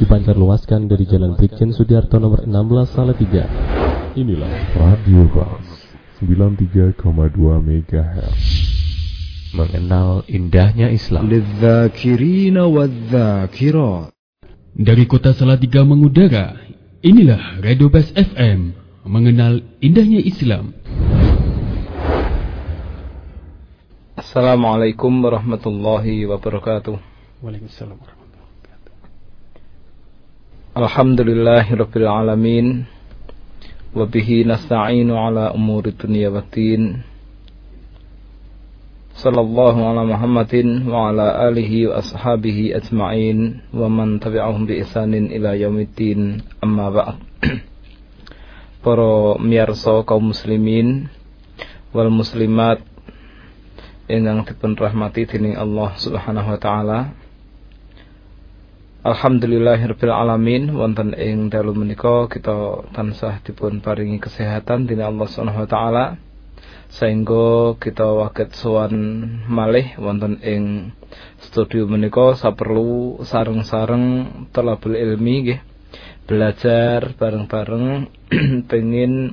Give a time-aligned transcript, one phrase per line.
[0.00, 3.44] dipancar luaskan dari Jalan Brigjen Sudiarto nomor 16 Salatiga.
[4.16, 5.60] Inilah Radio Bas
[6.24, 6.96] 93,2
[7.60, 8.40] MHz.
[9.52, 11.28] Mengenal indahnya Islam.
[14.72, 16.56] Dari kota Salatiga mengudara,
[17.04, 18.72] inilah Radio Bas FM.
[19.04, 20.72] Mengenal indahnya Islam.
[24.16, 26.96] Assalamualaikum warahmatullahi wabarakatuh.
[27.44, 28.19] Waalaikumsalam warahmatullahi wabarakatuh.
[30.80, 32.88] Alhamdulillahirabbil alamin.
[33.92, 37.04] Wa bihi nasta'inu ala umuri dunya waddin.
[39.12, 45.52] Sallallahu ala Muhammadin wa ala alihi wa ashabihi ajma'in wa man tabi'ahum bi ihsanin ila
[45.52, 46.48] yaumiddin.
[46.64, 47.20] Amma ba'd.
[48.80, 51.12] Para miyarsa kaum muslimin
[51.92, 52.80] wal muslimat
[54.08, 56.98] ingkang dipun rahmati dening Allah Subhanahu wa taala.
[59.00, 60.76] Alhamdulillahirabbil alamin.
[60.76, 66.04] Wonten ing dalu menika kita tansah dipun paringi kesehatan dening Allah Subhanahu wa taala.
[66.92, 68.92] Sehingga kita waket sowan
[69.48, 70.92] malih wonten ing
[71.40, 74.04] studio menika saperlu sareng-sareng
[74.52, 75.60] telabul ilmi nggih.
[76.28, 78.04] Belajar bareng-bareng
[78.68, 79.32] pengin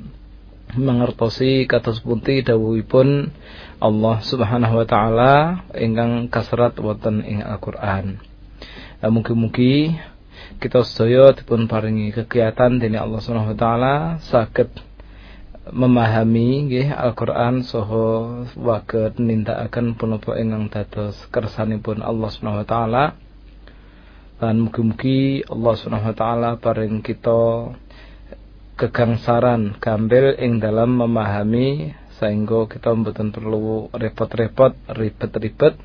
[0.80, 3.36] mengertosi kados pundi dawuhipun
[3.84, 5.34] Allah Subhanahu wa taala
[5.76, 8.27] ingkang kasrat wonten ing Al-Qur'an.
[8.98, 9.94] Mugi-mugi
[10.58, 13.96] kita sedaya dipun paringi kegiatan dening Allah Subhanahu wa taala
[14.26, 14.74] saged
[15.70, 23.04] memahami nggih Al-Qur'an saha waget nindakaken punapa ingkang dados kersanipun Allah Subhanahu wa taala.
[24.42, 27.70] Dan mugi-mugi Allah Subhanahu wa taala paring kita
[28.82, 35.78] kegangsaran gambil ing dalam memahami sehingga kita mboten perlu repot-repot ribet-ribet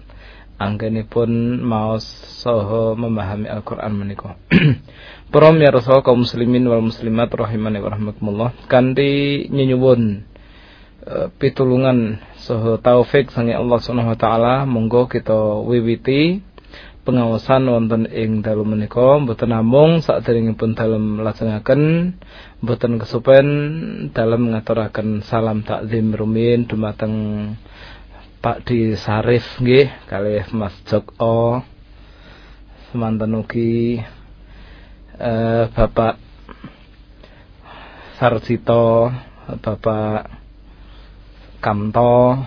[0.60, 2.04] anggenipun maos
[2.42, 4.36] saha memahami Al-Qur'an menika.
[5.32, 10.28] Para miyarsa kaum muslimin wal muslimat rahimani wa rahmatullah kanthi nyuwun
[11.08, 15.34] uh, pitulungan saha taufik sange Allah Subhanahu wa taala monggo kita
[15.64, 16.44] wiwiti
[17.02, 22.14] pengawasan wonten ing dalu menika mboten namung saderengipun dalem lajengaken
[22.62, 23.46] mboten kesupen
[24.14, 27.14] dalem ngaturaken salam takzim rumin dumateng
[28.42, 31.62] Pak Di Sarif nggih kalih Mas Joko
[32.90, 34.02] semanten ugi
[35.16, 36.18] eh, Bapak
[38.18, 39.14] Sarjito
[39.62, 40.26] Bapak
[41.62, 42.42] Kamto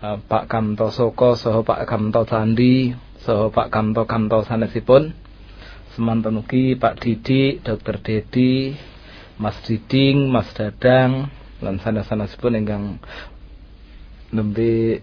[0.00, 5.10] eh, Pak Kamto Soko saha Pak Kamto Candi so Pak Kanto Kanto sanesipun.
[5.98, 8.76] Semanten ugi Pak Didi, Dokter Dedi,
[9.40, 11.32] Mas Diding, Mas Dadang
[11.64, 13.00] lan sanes-sanesipun ingkang
[14.28, 15.00] nembe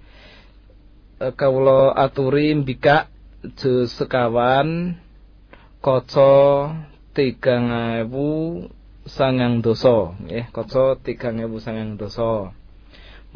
[1.36, 3.12] Kawula aturi mbikak
[3.60, 4.96] juz sekawan
[5.84, 6.72] kaca
[7.12, 7.68] tigang
[8.08, 8.64] ewu
[9.04, 10.48] sangang dosa nggih.
[10.48, 12.56] Kaca tigang ewu sangang dosa.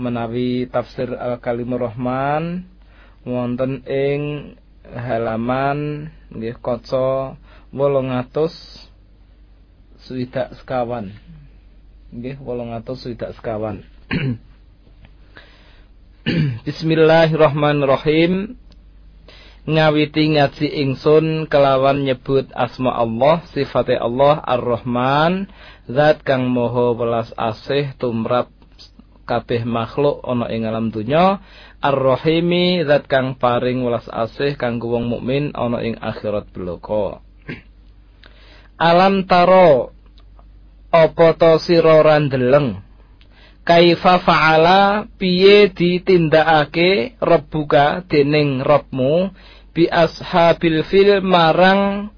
[0.00, 2.64] Menawi tafsir al kalimur rahman
[3.28, 4.56] wonten ing
[4.96, 7.36] halaman nggih kaca
[7.68, 8.87] 800
[10.08, 11.12] swidak sekawan.
[12.08, 13.84] Nggih 800 swidak sekawan.
[16.64, 18.56] Bismillahirrahmanirrahim.
[19.68, 25.52] Ngawiti ngaji ingsun kelawan nyebut asma Allah sifate Allah Ar-Rahman.
[25.84, 28.48] Zat kang moho welas asih tumrap
[29.28, 31.44] kabeh makhluk ana ing alam dunya
[31.84, 37.20] Ar-Rahimi zat kang paring welas asih kanggo wong mukmin ana ing akhirat belaka.
[38.80, 39.97] Alam taro
[40.88, 42.80] apa to sira randeleng?
[43.68, 45.04] Kaifa fa'ala?
[45.20, 49.36] Piye ditindakake rebuka dening Rabbmu?
[49.76, 52.08] Bi ashabil fil marang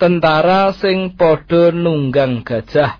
[0.00, 2.96] tentara sing padha nunggang gajah.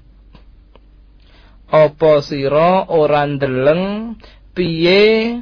[1.73, 4.15] Apa sira ora ndeleng?
[4.53, 5.41] Piye?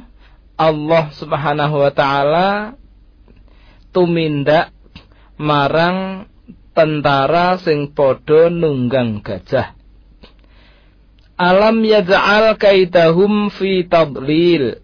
[0.53, 2.49] Allah Subhanahu wa taala
[3.91, 4.71] tumindak
[5.35, 6.29] marang
[6.73, 9.77] tentara sing padha nunggang gajah.
[11.37, 14.81] Alam yaj'al kaidahum fi tadlil.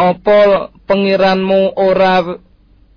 [0.00, 2.40] Apa pengiranmu ora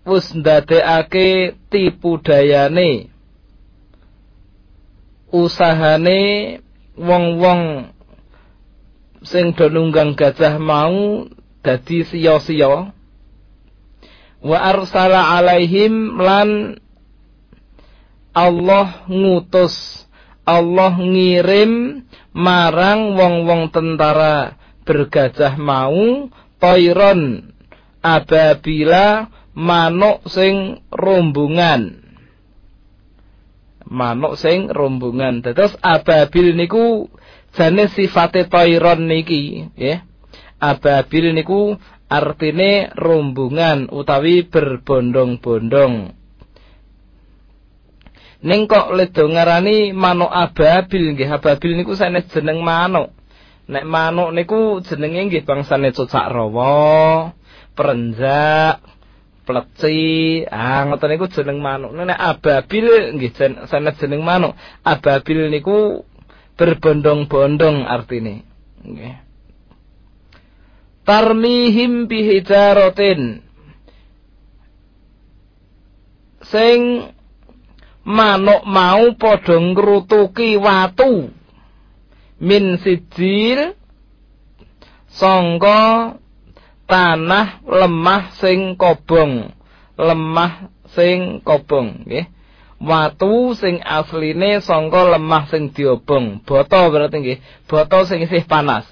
[0.07, 3.11] wis ndadekake tipu dayane
[5.33, 6.19] usahane
[6.95, 7.91] wong-wong
[9.25, 11.25] sing do nunggang gajah mau
[11.63, 12.91] dadi sia-sia
[14.43, 16.77] wa arsala alaihim lan
[18.35, 20.03] Allah ngutus
[20.43, 22.03] Allah ngirim
[22.35, 26.27] marang wong-wong tentara bergajah mau
[26.59, 27.53] toiron
[28.03, 32.03] ababila manuk sing rombongan
[33.93, 35.45] manuk sing rombongan.
[35.45, 37.07] Terus ababil niku
[37.53, 40.01] jane sifate toiron niki, ya.
[40.57, 41.77] Ababil niku
[42.09, 46.15] artine rombongan utawi berbondong-bondong.
[48.43, 51.31] Ning kok ledo ngarani manuk ababil nggih.
[51.31, 53.15] Ababil niku sanes jeneng manuk.
[53.71, 57.31] Nek manuk niku jenenge nggih bangsane cocak rawa,
[57.71, 58.83] perenjak,
[59.43, 63.31] pleci ah ngoten niku jeneng manuk nek ababil nggih
[63.67, 64.55] sanes jeneng manuk
[64.87, 66.07] ababil niku
[66.55, 68.47] berbondong-bondong artine
[68.83, 69.22] nggih
[71.03, 73.43] tarmihim bihijaratin
[76.43, 77.09] sing
[78.03, 81.31] manuk mau padha ngrutuki watu.
[82.43, 83.79] Min sijil
[85.07, 86.19] sangka
[86.85, 89.55] tanah lemah sing kobong.
[89.95, 92.27] Lemah sing kobong nggih.
[92.83, 96.43] Watu sing asline sangka lemah sing diobong.
[96.43, 97.39] Bata berarti nggih
[97.71, 98.83] bata sing isih panas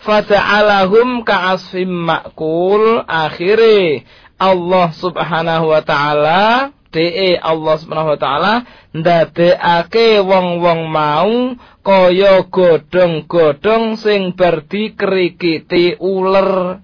[0.00, 4.08] Faja'alahum ka'asfim makul akhire
[4.40, 8.54] Allah subhanahu wa ta'ala de Allah Subhanahu wa taala
[8.90, 11.54] ndadekake wong-wong mau
[11.86, 16.82] kaya godhong-godhong sing bar dikrikiti uler.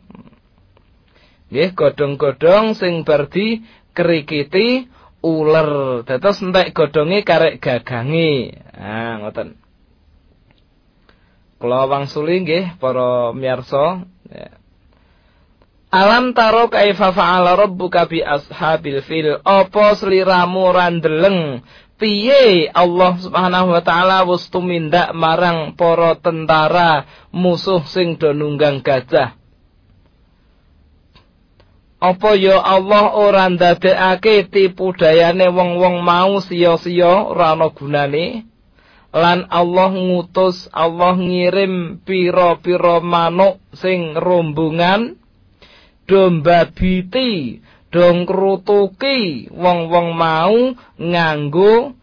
[1.51, 4.87] Nggih, godhong-godhong sing bar dikrikiti
[5.27, 6.03] uler.
[6.07, 8.63] Dados entek godhonge karek gagange.
[8.79, 9.59] Ah, ngoten.
[11.57, 14.57] Kula wangsuli nggih para miyarsa, ya.
[15.97, 19.41] Alam taro kaifa fa'ala rabbuka bi ashabil fil.
[19.41, 21.65] Apa sliramu randeleng
[21.97, 29.39] piye Allah Subhanahu wa taala wis tumindak marang para tentara musuh sing do nunggang gajah.
[31.97, 38.45] Apa ya Allah ora ndadekake tipu dayane wong-wong mau sia-sia ora ana gunane?
[39.17, 45.17] Lan Allah ngutus, Allah ngirim pira-pira manuk sing rombongan
[46.05, 51.97] domba biti dong krutuki wong-wong mau nganggo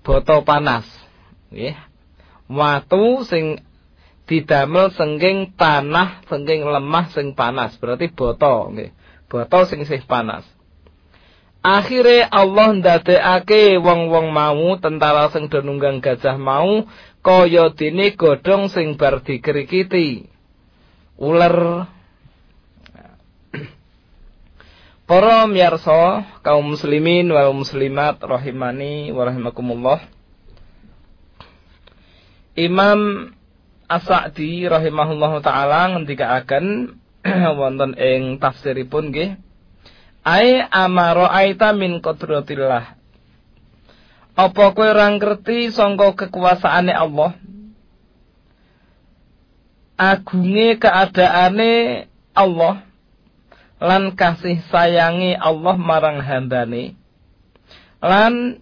[0.00, 0.88] boto panas.
[1.52, 1.76] Nggih.
[2.48, 3.60] Watu sing
[4.24, 7.76] didamel sengking tanah sengking lemah sing panas.
[7.76, 8.96] Berarti boto nggih.
[9.28, 10.48] Boto sing sih panas
[11.58, 16.86] Akhire Allah ndadekake wong-wong mau tentara sing do nunggang gajah mau
[17.18, 20.30] kaya dene godhong sing bar dikrikiti
[21.18, 21.86] ular
[25.08, 30.04] Para miyarsa kaum muslimin wal muslimat rahimani wa rahimakumullah.
[32.52, 33.32] Imam
[33.88, 36.92] As-Sa'di rahimahullah taala ngendikaaken
[37.56, 39.47] wonten ing tafsiripun nggih
[40.28, 42.84] Ai amaro aita min qudratillah.
[44.36, 47.32] Apa kowe ora ngerti sangka kekuasaane Allah?
[49.96, 51.72] Agunge keadaane
[52.36, 52.86] Allah
[53.82, 56.98] lan kasih sayangi Allah marang hambane
[58.02, 58.58] lan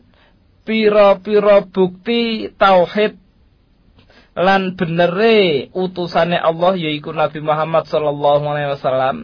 [0.64, 3.16] piro-piro bukti tauhid
[4.36, 9.16] lan benere utusane Allah yaiku Nabi Muhammad sallallahu alaihi wasallam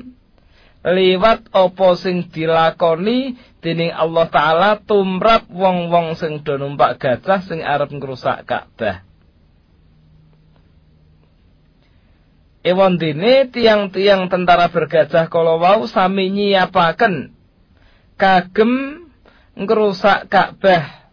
[0.82, 7.94] liwat apa sing dilakoni dening Allah taala tumrap wong-wong sing do numpak gajah sing arep
[7.94, 9.06] ngrusak Ka'bah.
[12.62, 17.30] Ewan dene tiang-tiang tentara bergajah kalau wau sami nyiapaken
[18.18, 19.06] kagem
[19.54, 21.06] ngrusak Ka'bah.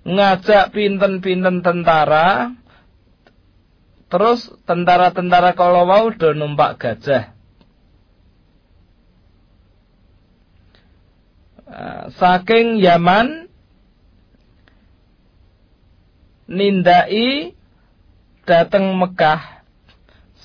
[0.00, 2.50] Ngajak pinten-pinten tentara
[4.10, 7.30] terus tentara-tentara kalau wau do gajah.
[7.30, 7.38] Eh,
[12.18, 13.46] saking Yaman
[16.50, 17.54] nindai
[18.42, 19.62] dateng Mekah.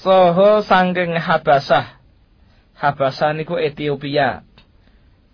[0.06, 1.98] Soho saking Habasah.
[2.78, 4.46] Habasah niku Ethiopia.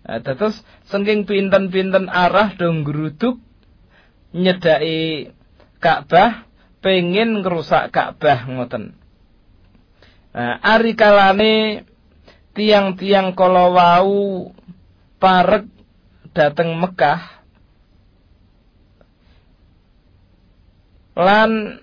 [0.02, 3.38] Nah, terus saking pinten-pinten arah dong geruduk
[4.32, 5.30] nyedai
[5.78, 6.48] Ka'bah
[6.80, 8.96] pengen ngerusak Ka'bah ngoten.
[10.32, 11.84] Nah, ari kalane
[12.56, 14.50] tiang-tiang kalau wau
[15.20, 15.68] parek
[16.32, 17.44] dateng Mekah
[21.12, 21.80] lan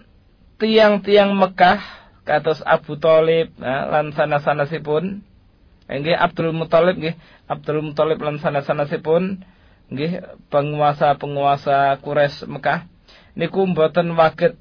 [0.58, 1.80] tiang-tiang Mekah
[2.26, 5.26] kados Abu Thalib nah, lan sana-sanasipun
[5.90, 7.18] nggih Abdul Muthalib nggih
[7.50, 9.42] Abdul Muthalib lan sana-sanasipun
[9.90, 10.22] nggih
[10.54, 12.86] penguasa-penguasa Quraisy Mekah.
[13.34, 14.54] Niku mboten waget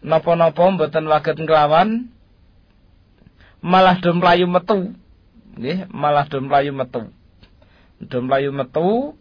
[0.00, 2.08] napa-napa mboten waget nglawan
[3.60, 4.94] malah do mlayu metu
[5.58, 7.10] nggih malah do mlayu metu.
[7.98, 9.18] Do mlayu metu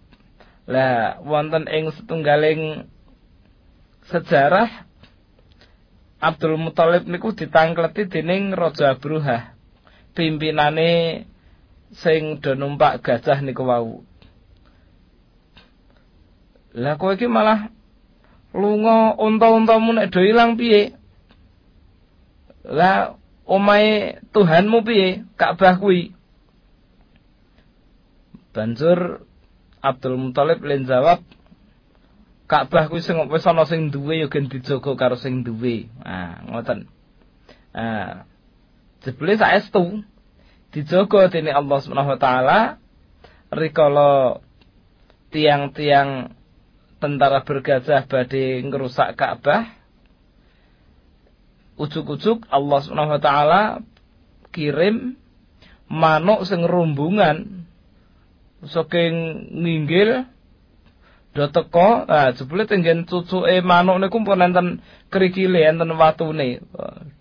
[0.69, 2.85] lah wonten ing setunggaling
[4.05, 4.85] sejarah
[6.21, 9.55] Abdul Muthalib niku ditangkleti dening Raja Abruhah.
[10.13, 11.23] Pimpinane
[11.95, 14.03] sing do numpak gajah niku wau.
[16.75, 17.73] Lah kowe iki malah
[18.53, 20.93] lunga unta-untamu nek do ilang piye?
[22.67, 23.15] Lah
[23.47, 25.23] omahe Tuhanmu piye?
[25.33, 26.13] Ka'bah kuwi.
[28.51, 29.28] Banjur
[29.79, 31.23] Abdul Muthalib len jawab
[32.49, 35.85] Ka'bah kuwi sing wis ana sing duwe ya gen dijaga karo sing duwe.
[36.01, 36.89] Ah, ngoten.
[37.77, 38.25] Ah.
[39.05, 40.01] Jebule saestu
[40.73, 42.59] dijaga dening Allah Subhanahu wa taala
[43.53, 44.41] rikala
[45.29, 46.33] tiang-tiang
[46.97, 49.69] tentara bergajah badhe ngerusak Ka'bah.
[51.77, 53.61] Ujuk-ujuk Allah Subhanahu wa taala
[54.49, 55.21] kirim
[55.85, 57.58] manuk sing rumbungan
[58.67, 60.27] saking nginggil
[61.31, 64.67] do teko ah jebule tenggen cucuke manuk niku pun enten
[65.07, 66.59] krikile enten watune.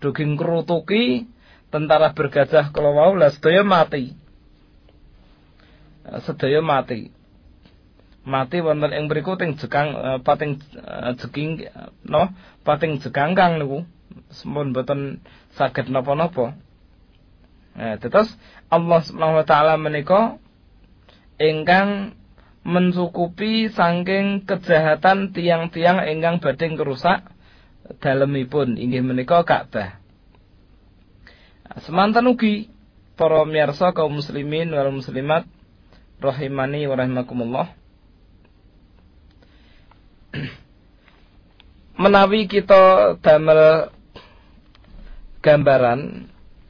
[0.01, 1.29] Do ngrutuki
[1.69, 4.17] tentara bergajah kala wau lah sedaya mati.
[6.25, 7.13] Sedaya mati.
[8.25, 10.59] Mati wonten ing mriku teng jekang pating
[11.21, 11.69] jeking
[12.03, 12.33] no
[12.65, 13.85] pating jekangkang niku.
[14.33, 15.21] Sampun boten
[15.53, 16.57] saged napa-napa.
[17.77, 18.27] Nah, terus
[18.67, 20.41] Allah Subhanahu wa taala menika
[21.39, 22.19] ingkang
[22.67, 27.23] mencukupi saking kejahatan tiang-tiang ingkang badhe ngrusak
[28.03, 29.97] dalemipun inggih menika Ka'bah.
[31.81, 32.69] Semantan ugi
[33.15, 35.47] para miyarsa kaum muslimin wal muslimat
[36.19, 37.67] rahimani wa rahimakumullah.
[42.01, 43.89] Menawi kita damel
[45.39, 46.27] gambaran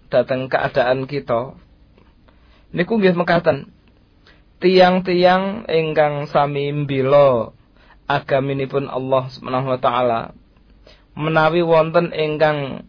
[0.09, 1.57] datang keadaan kita
[2.73, 3.73] niku nggih mekaten
[4.59, 7.55] tiang-tiang ingkang sami mbila
[8.05, 10.21] agaminipun Allah Subhanahu wa taala
[11.15, 12.87] menawi wonten ingkang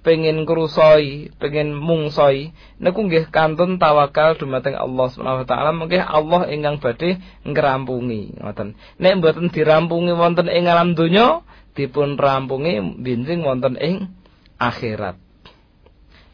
[0.00, 6.48] pengen krusoi, pengen mungsoi, niku nggih kantun tawakal dumateng Allah Subhanahu wa taala mengke Allah
[6.48, 8.80] ingkang badhe ngrampungi ngoten.
[8.96, 11.44] Nek mboten dirampungi wonten ing alam donya,
[11.76, 14.08] dipun rampungi binjing wonten ing
[14.56, 15.20] akhirat.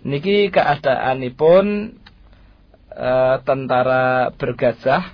[0.07, 1.99] Niki keadaanipun
[2.97, 5.13] uh, tentara bergajah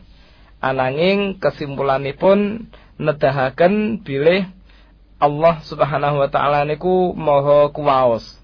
[0.62, 4.47] ananging kesimpulanipun nedahaken bilih
[5.23, 8.39] Allah Subhanahu wa taala niku maha kuwaos.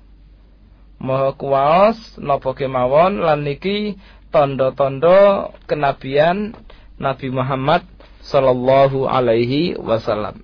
[0.99, 3.99] Maha kuwaos napa kemawon lan niki
[4.35, 6.55] tanda-tanda kenabian
[6.99, 7.87] Nabi Muhammad
[8.23, 10.43] sallallahu alaihi wasallam.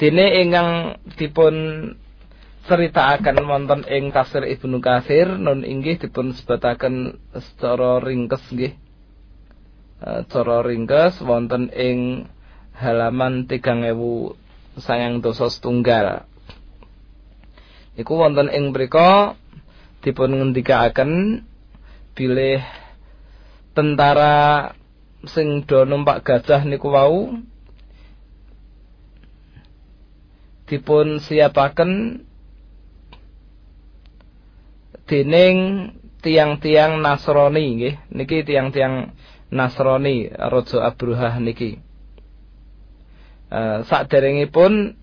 [0.00, 1.54] Dene ingkang dipun
[2.68, 8.76] akan wonten ing tafsir Ibnu Katsir nun inggih dipun sebataken secara ringkes nggih.
[10.28, 12.28] Cara ringkes wonten ing
[12.76, 16.28] halaman 3000 sayang dosa setunggal.
[17.98, 19.34] Iku wonten ing mriku
[20.00, 21.42] dipun ngendikaaken
[22.16, 22.62] bilih
[23.76, 24.72] tentara
[25.28, 27.36] sing do numpak gajah niku wau
[30.64, 32.24] dipun siapaken
[35.10, 35.90] dening
[36.22, 37.94] tiang-tiang Nasrani nggih.
[38.14, 39.10] Niki tiang-tiang
[39.50, 41.82] Nasrani Raja Abruhah niki.
[43.50, 44.94] Uh, saderengipun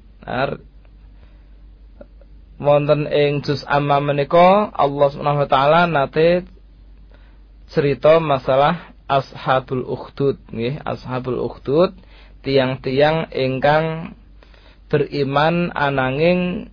[2.55, 6.47] wonten ing juz amma menika Allah Subhanahu wa taala nate
[7.67, 10.79] cerita masalah ashabul ukhdud nggih.
[10.87, 11.91] Ashabul ukhdud
[12.47, 14.15] tiang-tiang ingkang
[14.87, 16.71] beriman ananging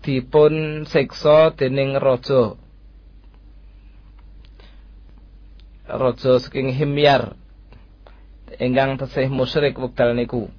[0.00, 2.61] dipun siksa dening raja
[5.86, 7.34] raja saking Himyar
[8.60, 10.52] ingkang tesih musyrik wekdal niku.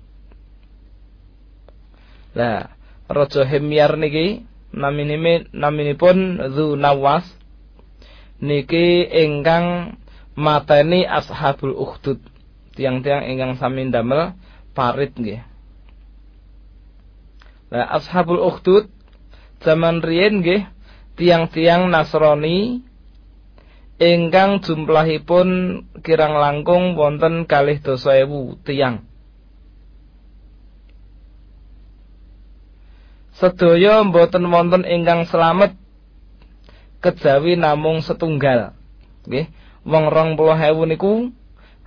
[2.34, 2.74] Lah,
[3.08, 6.18] raja Himyar niki naminipun naminipun
[6.50, 7.24] Dzu Nawas
[8.42, 9.96] niki ingkang
[10.34, 12.18] mateni ashabul ukhdud
[12.74, 14.34] tiang-tiang ingkang sami damel
[14.74, 15.46] parit nggih.
[17.70, 18.90] Lah ashabul ukhdud
[19.62, 20.66] zaman riyen nggih
[21.16, 22.82] tiang-tiang Nasrani
[24.04, 25.48] ingkang jumlahipun
[26.04, 29.08] kirang langkung wonten kalih dosa ewu tiang.
[33.40, 35.80] Sedaya mboten wonten ingkang selamat
[37.00, 38.76] kejawi namung setunggal.
[39.24, 39.48] Nggih,
[39.88, 41.32] wong rong puluh ewu niku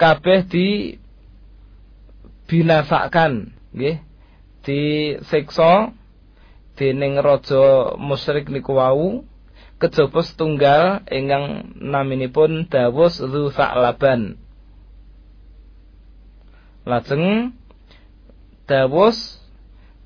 [0.00, 0.96] kabeh di
[2.48, 4.00] binasakan, nggih,
[4.64, 5.92] disiksa
[6.76, 9.24] dening raja musyrik niku wau
[9.76, 14.40] kejaba setunggal ingkang naminipun Dawus Dzu Sa'laban.
[16.86, 17.52] Lajeng
[18.64, 19.42] Dawus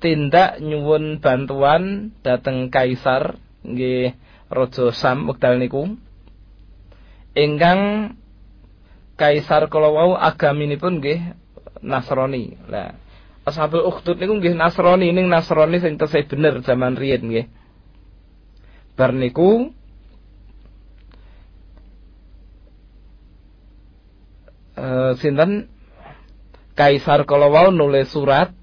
[0.01, 4.17] tindak nyuwun bantuan dateng kaisar nggih
[4.51, 5.95] Raja Sam wekdal niku.
[7.31, 8.13] Ingkang
[9.15, 11.37] kaisar kala wau agaminipun nggih
[11.79, 12.59] Nasrani.
[12.67, 12.99] Lah
[13.47, 17.60] Ashabul Ukhdud niku nggih Nasrani ning Nasrani sing tesih bener zaman riyin nggih
[18.95, 19.71] bar niku
[24.77, 25.67] uh, sinten
[26.71, 28.55] Kaisar kala wau nulis surat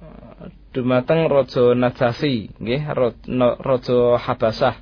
[0.00, 2.82] uh, dumateng Raja Najasi nggih
[3.60, 4.80] Raja Habasah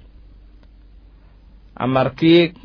[1.76, 2.56] amargi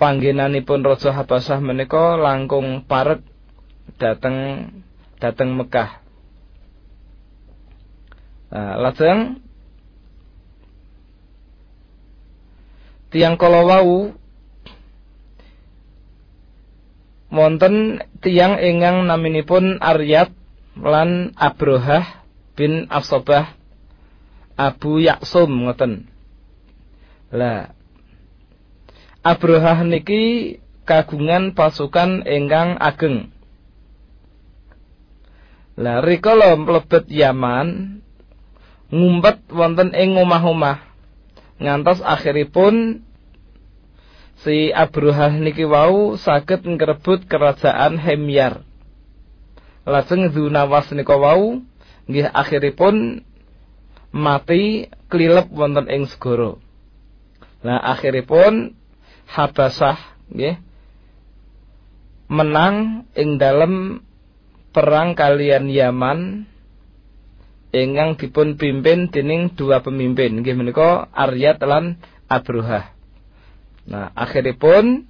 [0.00, 3.22] panggenanipun Raja Habasah menika langkung parek
[4.00, 4.66] dateng
[5.20, 6.00] dateng Mekah.
[8.50, 9.44] Nah, lajeng
[13.10, 14.14] tiang kala wau
[17.30, 20.34] wonten tiang ingkang naminipun Aryat
[20.78, 22.26] lan Abrohah
[22.58, 23.54] bin Afsobah
[24.58, 26.10] Abu Yaksum ngoten.
[27.32, 27.72] Lah
[29.22, 33.30] Abrohah niki kagungan pasukan ingkang ageng.
[35.80, 38.00] Lah rikala mlebet Yaman
[38.90, 40.89] ngumpet wonten ing omah-omah
[41.60, 43.04] ngantos akhiripun
[44.40, 48.64] si Abruhah niki wau saged ngrebut kerajaan Hemyar.
[49.84, 51.60] Lajeng Zunawas nika wau
[52.08, 53.22] nggih akhiripun
[54.10, 56.56] mati klilep wonten ing segara.
[57.60, 58.74] Nah akhiripun
[59.30, 60.00] Habasah
[60.32, 60.58] nggih
[62.26, 64.02] menang ing dalam
[64.74, 66.49] perang kalian Yaman
[67.70, 71.98] ingkang dipun pimpin dening dua pemimpin nggih menika Aryat lan
[72.30, 72.94] Abruhah.
[73.86, 75.06] Nah, akhiripun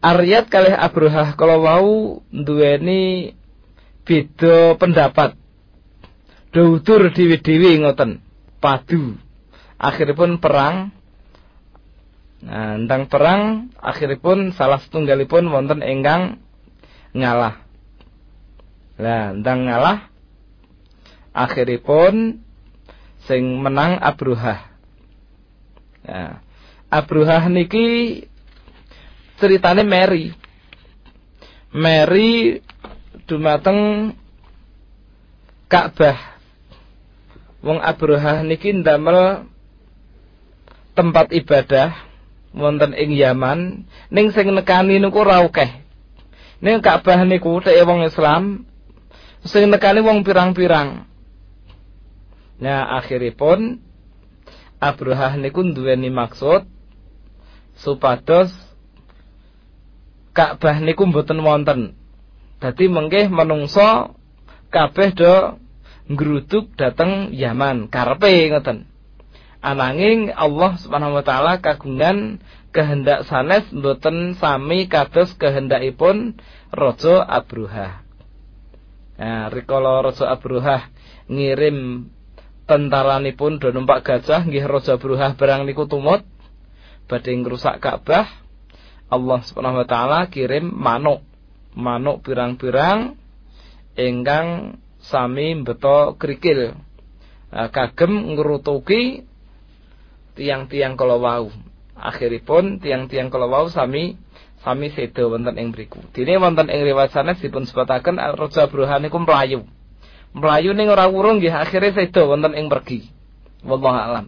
[0.00, 1.90] Aryat kalih Abruhah kalau mau
[2.32, 3.36] duweni
[4.08, 5.36] beda pendapat.
[6.50, 8.18] Doutur dewi-dewi ngoten,
[8.58, 9.14] padu.
[9.78, 10.90] Akhiripun perang
[12.40, 16.40] Nah, tentang perang akhiripun salah setunggalipun wonten ingkang
[17.12, 17.60] ngalah.
[18.96, 19.98] Nah, tentang ngalah
[21.34, 22.42] akhiripun
[23.26, 24.70] sing menang Abruhah.
[26.02, 26.42] Ya.
[26.90, 28.26] Abruhah niki
[29.38, 30.34] ceritane Mary.
[31.70, 32.58] Mary
[33.30, 34.12] dumateng
[35.70, 36.18] Ka'bah.
[37.62, 39.46] Wong Abruhah niki ndamel
[40.98, 41.94] tempat ibadah
[42.50, 45.70] wonten ing Yaman ning sing nekani niku ora akeh.
[46.58, 48.66] Ning Ka'bah niku teke wong Islam
[49.46, 51.09] sing nekani wong pirang-pirang.
[52.60, 53.80] Nah, akhiripun
[54.80, 56.64] Abruhah niku duweni maksud
[57.76, 58.48] supados
[60.30, 61.98] Ka'bah niku mboten wonten.
[62.62, 64.14] Dadi mengke menungso
[64.70, 65.58] kabeh do
[66.06, 68.86] ngruduk dateng Yaman, karepe ngoten.
[69.60, 76.38] Ananging Allah Subhanahu wa taala kagungan kehendak sanes mboten sami kados kehendakipun
[76.70, 78.06] Raja Abruhah.
[79.20, 80.88] Nah, rikala Raja Abruhah
[81.26, 82.08] ngirim
[82.70, 86.22] tentaranipun do numpak gajah nggih Raja Abruhah barang niku tumut
[87.10, 88.30] badhe ngrusak Ka'bah.
[89.10, 91.26] Allah Subhanahu wa taala kirim manuk.
[91.74, 93.18] Manuk pirang-pirang
[93.98, 96.78] ingkang sami beto krikil.
[97.50, 99.26] Nah, kagem ngrutuki
[100.38, 101.50] tiang-tiang kala wau.
[101.98, 104.14] Akhiripun tiang-tiang kala wau sami
[104.62, 105.98] sami sedo wonten ing mriku.
[106.14, 109.66] Dene wonten ing riwayat sanes dipun sebataken Raja Bruhan niku mlayu.
[110.30, 113.10] Mlayu ning ora wurung nggih akhire sedo wonten ing pergi.
[113.66, 114.26] Wallahu alam.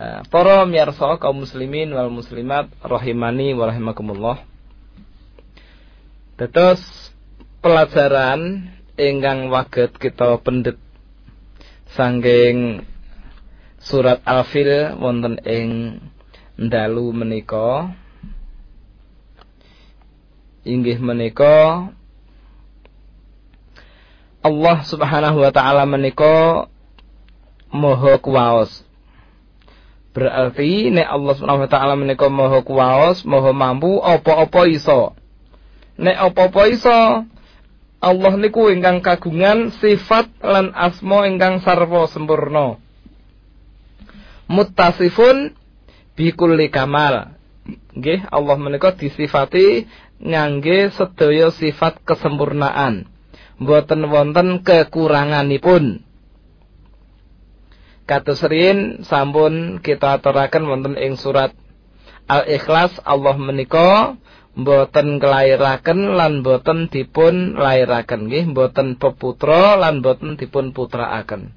[0.00, 4.42] Uh, para miyarsa kaum muslimin wal muslimat rahimani wa rahimakumullah.
[6.40, 6.80] Tetes
[7.60, 10.80] pelajaran ingkang waget kita pendet
[11.94, 12.82] sangking
[13.80, 16.00] surat Al-Fil wonten ing
[16.56, 17.92] dalu menika
[20.64, 21.88] inggih menika
[24.40, 26.64] Allah Subhanahu wa taala menika
[27.68, 28.88] maha kuwaos.
[30.16, 35.12] Berarti nek Allah Subhanahu wa taala menika maha kuwaos, maha mampu apa-apa iso.
[36.00, 37.28] Nek apa-apa iso,
[38.00, 42.80] Allah niku ingkang kagungan sifat lan asma ingkang sarwa sempurna.
[44.48, 45.52] Muttasifun
[46.16, 47.36] bi kulli kamal.
[47.92, 49.84] Nggih, Allah menika disifati
[50.16, 53.19] ngangge sedaya sifat kesempurnaan.
[53.60, 56.00] Mboten wonten kekuranganipun.
[58.08, 61.54] Kados rin sampun kita aturaken wonten ing surat
[62.26, 64.16] Al-Ikhlas Allah menika
[64.54, 71.54] mboten kelairaken lan mboten dipun lairaken nggih mboten peputra lan mboten dipun putraaken.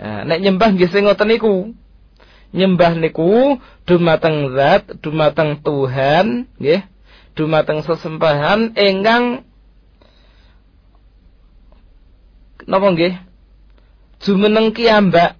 [0.00, 1.76] Nah, nek nyembah nggih sing ngoten niku.
[2.50, 6.82] Nyembah niku dumateng zat, dumateng Tuhan nggih
[7.38, 9.46] dumateng sesembahan ingkang
[12.70, 13.18] napa nggih?
[14.22, 15.34] Jumeneng kiambak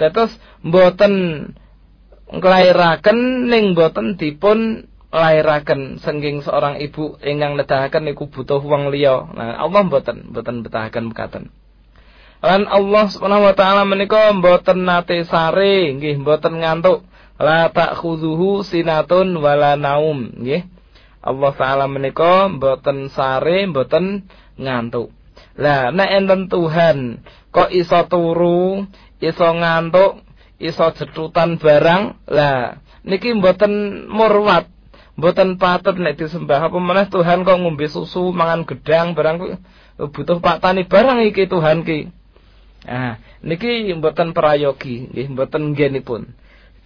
[0.00, 0.32] dados
[0.64, 1.12] mboten
[2.32, 9.30] nglairaken ning mboten dipun lairaken sengking seorang ibu ingkang nedahaken niku butuh wong liya.
[9.30, 11.44] Nah Allah mboten mboten betahaken mekaten.
[12.44, 17.06] Lan Allah Subhanahu wa taala menika mboten nate sare nggih mboten ngantuk.
[17.34, 20.66] La ta'khudhuhu sinatun wala naum nggih.
[21.24, 24.26] Allah taala menika mboten sare mboten
[24.58, 25.14] ngantuk.
[25.54, 27.22] Lah nek enten Tuhan
[27.54, 28.82] kok iso turu,
[29.22, 30.26] iso ngantuk,
[30.58, 34.66] iso jetutan barang, lah niki mboten murwat,
[35.14, 39.62] mboten patut nek disembah apa meneh Tuhan kok ngombe susu, mangan gedang barang
[40.10, 42.10] butuh pak tani barang iki Tuhan ki.
[42.84, 46.34] Ah, niki mboten prayogi, nggih mboten nggenipun.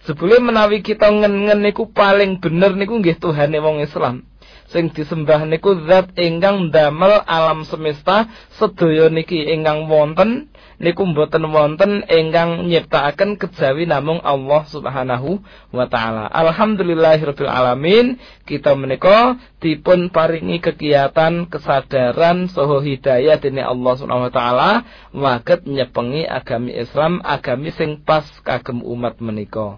[0.07, 4.23] Sebelum menawi kita ngen-ngen niku paling bener niku nggih Tuhane wong Islam
[4.69, 8.29] sing disembah niku zat ingkang damel alam semesta
[8.61, 15.43] sedaya niki ingkang wonten niku mboten wonten ingkang nyiptakaken kejawi namung Allah Subhanahu
[15.75, 16.29] wa taala.
[16.31, 18.21] Alhamdulillahirabbil alamin.
[18.47, 24.71] Kita menika dipun paringi kegiatan kesadaran saha hidayah dening Allah Subhanahu wa taala
[25.11, 29.77] waget nyepengi agami Islam, agami sing pas kagem umat menika.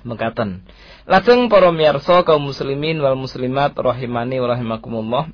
[0.00, 0.64] Mekaten.
[1.10, 5.26] Lajeng para miyarsa kaum muslimin wal muslimat rahimani wa rahimakumullah.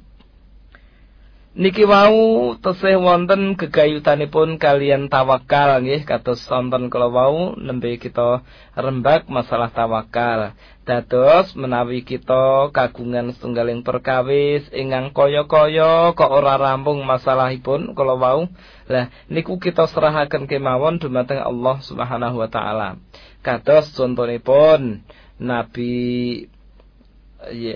[1.53, 8.41] Niki wau tesih wonten gegayutanipun kalian tawakal nggih kados sonten kala wau nembe kita
[8.73, 10.57] rembak masalah tawakal.
[10.89, 18.49] Dados menawi kita kagungan setunggaling perkawis ingkang kaya-kaya kok ora rampung masalahipun kala wau.
[18.89, 22.97] Lah niku kita serahaken kemawon dumateng Allah Subhanahu wa taala.
[23.45, 25.05] Kados contonipun
[25.37, 25.95] Nabi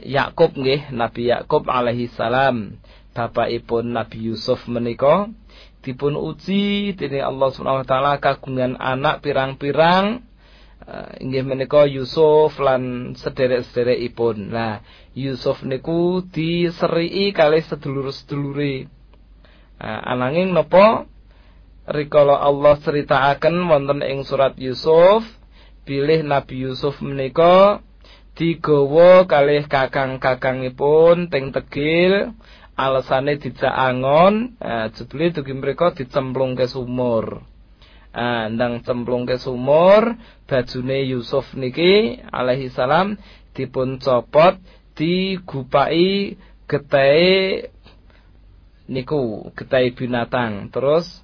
[0.06, 2.80] Yakub nggih, Nabi Yakub alaihi salam,
[3.12, 5.28] bapakipun Nabi Yusuf menika
[5.80, 10.24] dipun uji dening Allah Subhanahu wa taala kagungan anak pirang-pirang
[11.20, 14.50] inggih menika Yusuf lan sederek-sederekipun.
[14.50, 14.82] Nah,
[15.14, 18.90] Yusuf niku diserii kalih sedulur-sedulure.
[19.80, 21.08] Uh, ananging napa
[21.88, 25.24] rikala Allah ceritakaken wonten ing surat Yusuf
[25.84, 27.80] bilih Nabi Yusuf menika
[28.36, 32.32] digawa kalih kakang-kakangipun teng tegil
[32.78, 37.44] alasane dijak angon eh, jebule dugi mereka dicemplung ke sumur.
[38.10, 40.18] Eh, ndang cemplung ke sumur
[40.50, 43.14] bajune Yusuf niki alaihi salam
[43.54, 44.58] dipun copot
[44.98, 46.34] digupai
[46.66, 47.70] getai
[48.90, 50.74] niku getai binatang.
[50.74, 51.22] Terus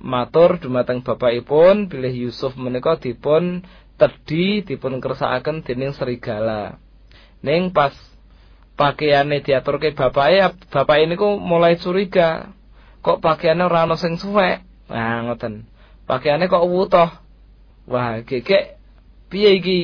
[0.00, 3.62] matur dumateng bapakipun bilih Yusuf menika dipun
[4.02, 6.82] tedhi dipun kersakaken dening serigala.
[7.46, 7.94] Ning pas
[8.74, 12.50] pakaiane diaturke bapake bapak ini ku mulai curiga
[13.04, 15.68] kok pakaiannya ora ana sing suwek nah ngoten
[16.08, 17.10] pakaiannya kok wutoh
[17.86, 18.80] wah keke
[19.28, 19.80] piye iki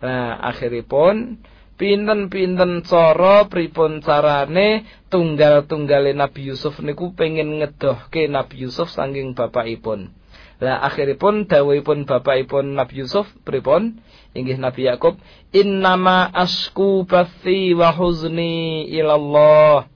[0.00, 1.44] nah akhiripun
[1.76, 10.15] pinten-pinten cara pripun carane tunggal-tunggale Nabi Yusuf niku pengen ngedohke Nabi Yusuf saking bapakipun.
[10.56, 14.00] Lah akhiripun dawuhipun bapakipun Nabi Yusuf pripun?
[14.32, 15.20] Inggih Nabi Yakub,
[15.52, 19.88] "Innama asku bathi wa huzni ilallah."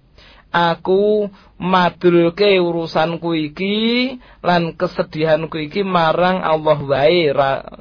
[0.51, 1.31] Aku
[1.63, 7.31] madulke urusanku iki lan kesedihanku iki marang Allah wae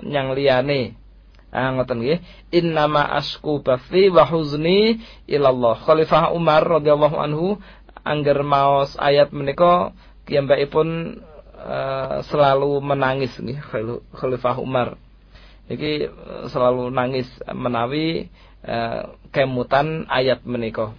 [0.05, 0.93] nyang liyane.
[1.49, 2.21] Ah ngoten nggih.
[2.53, 5.81] Innama asku bathi wa huzni ilallah.
[5.81, 7.57] Khalifah Umar radhiyallahu anhu
[8.05, 9.91] angger maos ayat menika
[10.69, 11.17] pun
[11.59, 13.59] uh, selalu menangis nggih
[14.15, 14.95] Khalifah Umar.
[15.69, 18.31] Iki uh, selalu nangis menawi
[18.65, 20.95] uh, kemutan ayat menika.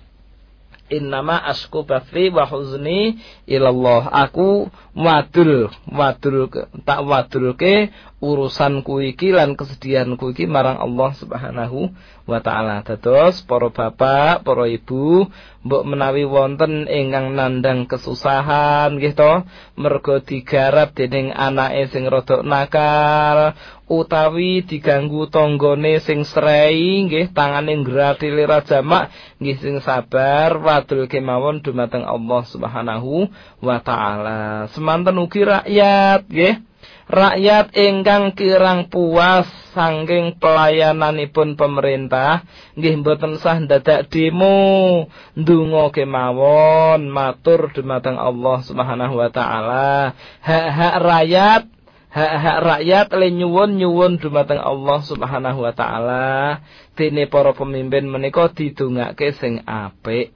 [0.90, 4.10] Innama asku bathi wa huzni ilallah.
[4.10, 6.50] Aku wadul, wadul
[6.82, 11.88] tak wadul ke urusanku iki lan kesedihanku iki marang Allah Subhanahu
[12.28, 12.84] wa taala.
[12.84, 15.24] Dados para bapak, para ibu,
[15.64, 19.48] mbok menawi wonten ingkang nandang kesusahan nggih to,
[19.80, 23.56] mergo digarap dening anake sing rada nakal
[23.90, 29.10] utawi diganggu tanggane sing srei nggih tangane ngratili rajamak
[29.42, 33.32] nggih sing sabar wadul kemawon dumateng Allah Subhanahu
[33.64, 34.70] wa taala.
[34.76, 36.69] Semanten ugi rakyat nggih
[37.10, 42.46] rakyat ingkang kirang puas saking pelayananipun pemerintah
[42.78, 45.06] nggih mboten sah dadak demo.
[45.34, 50.14] Ndonga kemawon matur dumateng Allah Subhanahu wa taala.
[50.42, 51.62] Hak-hak rakyat
[52.10, 56.62] hak-hak rakyat le nyuwun nyuwun dumateng Allah Subhanahu wa taala.
[56.94, 60.34] Dene para pemimpin menika didongake sing apik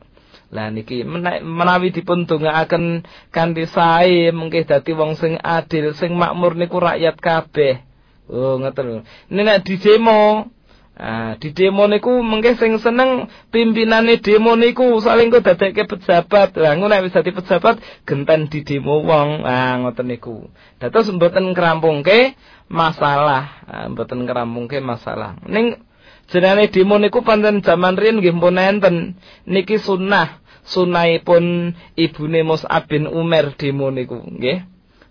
[0.54, 1.02] lah niki
[1.42, 3.02] menawi dipun dongaaken
[3.34, 7.82] kanthi sae mengke dadi wong sing adil, sing makmur niku rakyat kabeh.
[8.30, 9.02] Oh, ngoten.
[9.28, 10.48] Nek di demo
[10.94, 16.54] Ah, di demo niku mengke sing seneng pimpinane demo niku saling kok dadekke pejabat.
[16.54, 19.42] Lah ngono nek wis dadi pejabat genten di demo wong.
[19.42, 20.46] Ah ngoten niku.
[20.78, 22.38] Dados mboten krampungke
[22.70, 25.34] masalah, ah, mboten krampungke masalah.
[25.50, 25.82] Ning
[26.30, 29.18] jenenge demo niku pancen jaman riyen nggih mpun enten.
[29.50, 34.64] Niki sunnah sunahipun ibune Mus'ab bin Umar demo niku nggih.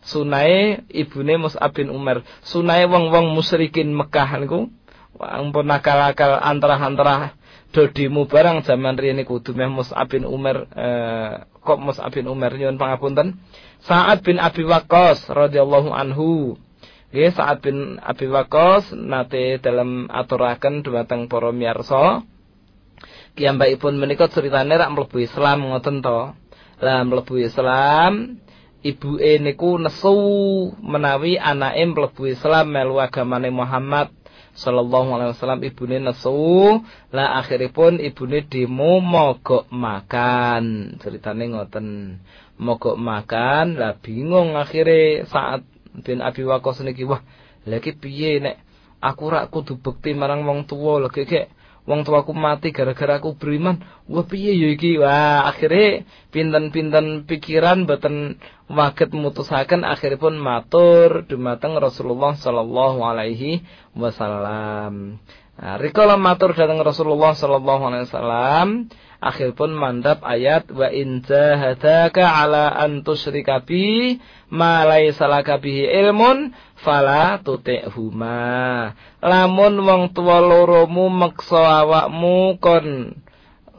[0.04, 4.68] Sunahe ibune Mus'ab bin Umar sunahe wong-wong musyrikin Mekah niku
[5.16, 7.40] ampun nakal-akal antara-antara
[7.72, 12.54] do demo barang zaman riyen niku dumeh Mus'ab bin Umar eh, kok Mus'ab bin Umar
[12.54, 13.40] nyuwun pangapunten?
[13.84, 16.56] Sa'ad bin Abi Waqqas radhiyallahu anhu.
[17.10, 22.22] Nggih Sa'ad bin Abi Waqqas nate dalam aturaken dumateng para miyarsa
[23.82, 26.38] pun menika ceritane rak mlebu Islam ngoten to.
[26.84, 28.38] Lah mlebu Islam,
[28.86, 30.14] ibuke niku nesu
[30.84, 34.14] menawi anake mlebu Islam melu agamane Muhammad
[34.54, 35.62] sallallahu alaihi wasallam
[36.06, 36.82] nesu.
[37.10, 42.20] Lah akhiripun ibune demo mogok makan ceritane ngoten.
[42.62, 45.66] Mogok makan lah bingung akhire saat
[46.06, 47.26] bin Abi Waqqas niki wah
[47.66, 48.62] lagi piye nek?
[49.04, 51.02] Aku rak kudu bekti marang wong tuwa.
[51.02, 51.50] Lho kek
[51.84, 53.84] wong tuaku mati gara-gara aku beriman.
[54.08, 55.00] Wah piye yo iki?
[55.00, 58.40] Wah akhirnya pinten-pinten pikiran boten
[58.72, 65.20] waget mutusaken akhiripun matur dumateng Rasulullah sallallahu alaihi wasallam.
[65.54, 68.90] Nah, rikala matur dateng Rasulullah sallallahu alaihi wasallam
[69.24, 74.20] akhiripun mandap ayat wa in jahadaka ala an tusyrika bi
[74.52, 77.40] ma laisa ilmun fala
[77.96, 78.92] huma
[79.24, 83.16] lamun wong tuwa loromu meksa awakmu kon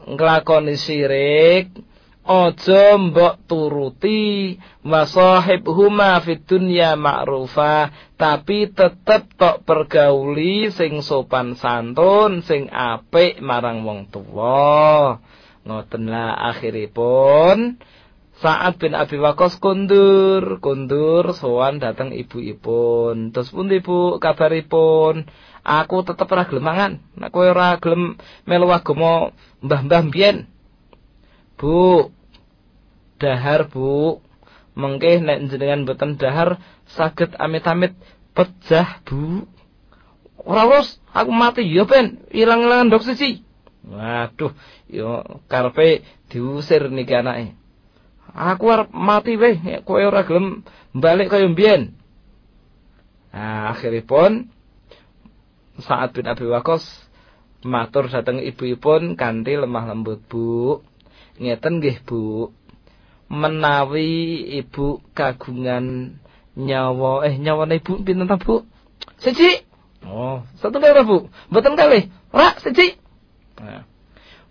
[0.09, 1.69] nglakoni syirik
[2.25, 4.57] Ojo mbok turuti.
[4.81, 13.81] Wasahib huma fid dunya ma'rufa tapi tetep tok pergauli sing sopan santun sing apik marang
[13.81, 15.17] wong tuwa
[15.65, 17.81] ngoten lah akhiripun
[18.35, 23.31] Saat bin Abi Waqqas kundur, kundur sowan datang ibu-ipun.
[23.31, 25.23] Terus pun ibu kabaripun,
[25.63, 26.91] aku tetep ora gelem mangan.
[27.15, 29.31] Nek kowe ora gelem melu agama
[29.63, 30.51] mbah-mbah mbiyen.
[31.55, 32.11] Bu,
[33.23, 34.19] dahar Bu.
[34.75, 36.59] Mengke nek jenengan boten dahar
[36.91, 37.95] saged amit-amit
[38.35, 39.47] pecah Bu.
[40.43, 40.83] Ora
[41.15, 43.47] aku mati ya ben, ilang-ilangan dok siji.
[43.85, 44.49] Waduh,
[44.89, 46.01] yo karepe
[46.33, 47.53] diusir niki anake.
[48.33, 51.93] Aku arep mati weh, kowe ora gelem balik kaya mbiyen.
[53.29, 54.49] Nah, akhiripun
[55.79, 56.83] saat bin Abi Waqqas
[57.61, 60.81] matur dhateng ibu-ipun kanthi lemah lembut Bu.
[61.37, 62.49] Ngeten nggih Bu.
[63.29, 66.17] Menawi ibu kagungan
[66.55, 68.65] nyawa eh nyawane ibu pinten ta Bu?
[69.21, 69.61] Siji.
[70.07, 71.27] Oh satu kali Bu?
[71.53, 72.09] Mboten kali?
[72.33, 73.04] Ora siji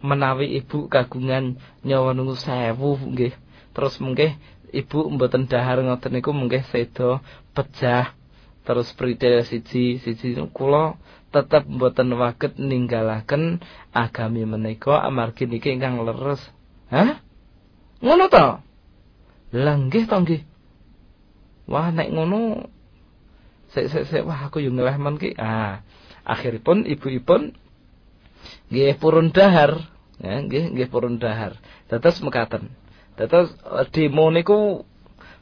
[0.05, 3.33] menawi ibu kagungan nyawa nunggu sewu nggih
[3.73, 4.37] terus mungkin
[4.75, 7.25] ibu mboten dahar ngoten niku mungkin sedo
[7.57, 8.13] pecah
[8.65, 10.97] terus pride siji siji kula
[11.35, 13.59] tetep mboten waget ninggalaken
[13.91, 16.39] agami menika amargi niki ingkang leres.
[16.95, 17.19] Hah?
[17.99, 18.47] Ngono to?
[19.59, 20.43] Lah nggih to nggih.
[21.67, 22.71] Wah nek ngono
[23.75, 25.35] sik sik sik wah aku yo ngeleh men ki.
[25.35, 25.83] Ah,
[26.23, 27.59] akhiripun ibu-ipun
[28.69, 29.89] nggih purun dahar,
[30.21, 31.59] ya nggih nggih purun dahar.
[31.89, 32.71] Tetes mekaten.
[33.15, 33.55] Tetes
[33.95, 34.83] demo niku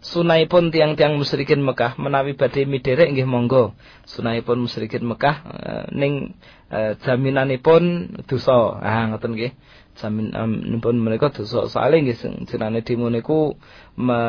[0.03, 3.73] sunaipun tiang-tiang musyrikin Mekah menawi badhe miderek nggih monggo.
[4.05, 6.35] Sunaipun musyrikin Mekah uh, ning
[6.69, 8.83] uh, jaminanipun dosa.
[8.83, 9.53] Ah ngoten nggih.
[9.97, 11.71] Jaminanipun mereka dosa.
[11.71, 13.57] Soale nggih jenenge demo niku
[13.97, 14.21] me,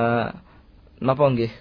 [1.02, 1.52] napa nggih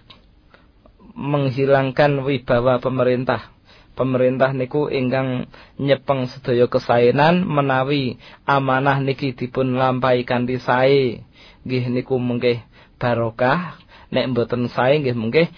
[1.13, 3.52] menghilangkan wibawa pemerintah.
[3.93, 8.17] Pemerintah niku ingkang nyepeng sedaya kesaenan menawi
[8.49, 11.21] amanah niki dipun lampahi kanthi sae.
[11.69, 12.65] Nggih niku mengke
[12.97, 13.77] barokah.
[14.09, 15.53] Nek mboten sae nggih mengke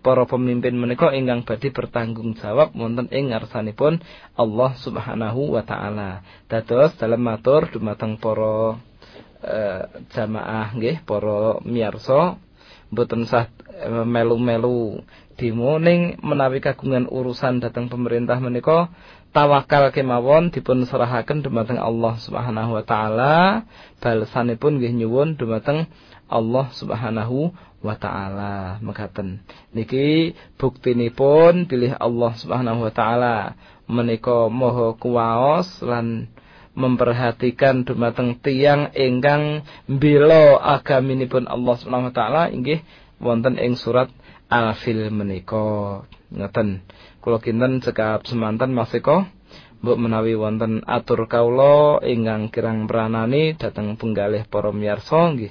[0.00, 4.00] para pemimpin menika ingkang badhe bertanggung jawab wonten ing ngarsanipun
[4.36, 6.22] Allah Subhanahu wa taala.
[6.46, 8.80] Dados dalam matur dumateng para
[9.42, 9.58] e,
[10.14, 12.38] jamaah nggih, para miyarsa
[12.90, 13.50] mboten sah
[14.06, 15.02] melu-melu
[15.36, 18.88] demo ning menawi kagungan urusan datang pemerintah menika
[19.36, 23.34] tawakal kemawon dipun serahaken dumateng Allah Subhanahu wa taala.
[24.00, 25.92] Balesanipun nggih nyuwun dumateng
[26.24, 27.52] Allah Subhanahu
[27.84, 28.80] wa taala.
[28.80, 29.44] Mekaten.
[29.76, 36.32] Niki buktinipun pilih Allah Subhanahu wa taala menika moho kuwaos lan
[36.76, 42.42] memperhatikan dumateng tiang ingkang mbela agaminipun Allah Subhanahu wa taala.
[42.48, 42.80] Inggih
[43.20, 44.08] wonten ing surat
[44.46, 46.86] Al-Fil menika ngoten
[47.26, 49.26] Kula kinten cekap semanten masiko
[49.82, 55.50] mbok menawi wonten atur kawula ingkang kirang pranani dhateng penggalih para miyarsa nggih.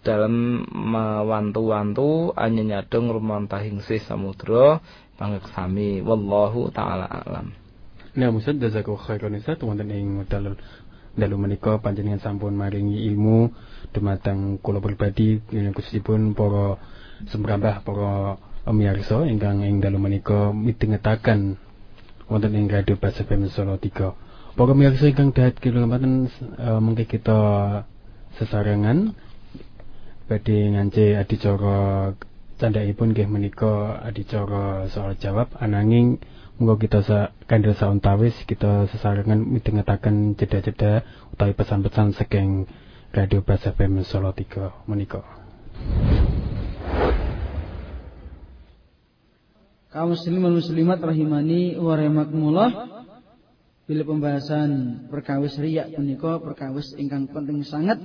[0.00, 4.80] Dalem mawantu-wantu anyanyadong rumantahing sih samudra
[5.20, 7.52] pangeksami wallahu taala alam.
[8.16, 9.60] Nah, Ustaz jazakallahu khairan Ustaz.
[9.60, 10.56] Wonten ing dalil
[11.20, 13.52] dalu menika panjenengan sampun maringi ilmu
[13.92, 16.80] dumateng kula pribadi khususipun para
[17.28, 21.58] sembrambah para Pemirsa ingkang ing dalu menika mitengetaken
[22.30, 24.54] wonten ing Radio Bas FM Solo 3.
[24.54, 26.30] Para pemirsa ingkang dahat kilometer
[26.60, 27.40] uh, mengke kita
[28.38, 29.18] sesarengan
[30.30, 32.12] badhe ngance adicara
[32.62, 36.22] candhaipun nggih menika adicara soal jawab ananging
[36.60, 41.02] monggo kita sa kandel sauntawis kita sesarengan mitengetaken jeda-jeda
[41.34, 42.70] utawi pesan-pesan saking
[43.10, 45.26] Radio Bas FM Solo 3 menika.
[49.90, 52.70] Kaum muslimin muslimat rahimani wa rahimakumullah
[53.90, 54.70] bila pembahasan
[55.10, 57.98] perkawis riak punika perkawis ingkang penting sangat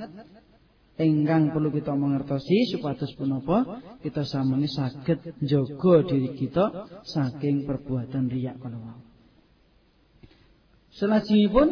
[0.98, 8.58] ingkang perlu kita mengertosi supados punapa kita samani saged jaga diri kita saking perbuatan riak
[8.58, 9.02] kalau wau.
[10.96, 11.68] Selajengipun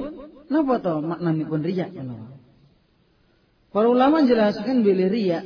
[0.52, 2.38] napa to maknanipun riak kalau wau?
[3.74, 5.44] Para ulama menjelaskan bilih riak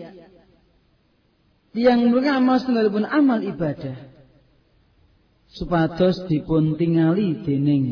[1.71, 4.06] yang merupakan amal setunggalipun amal ibadah
[5.57, 7.85] supados dipun tingali dening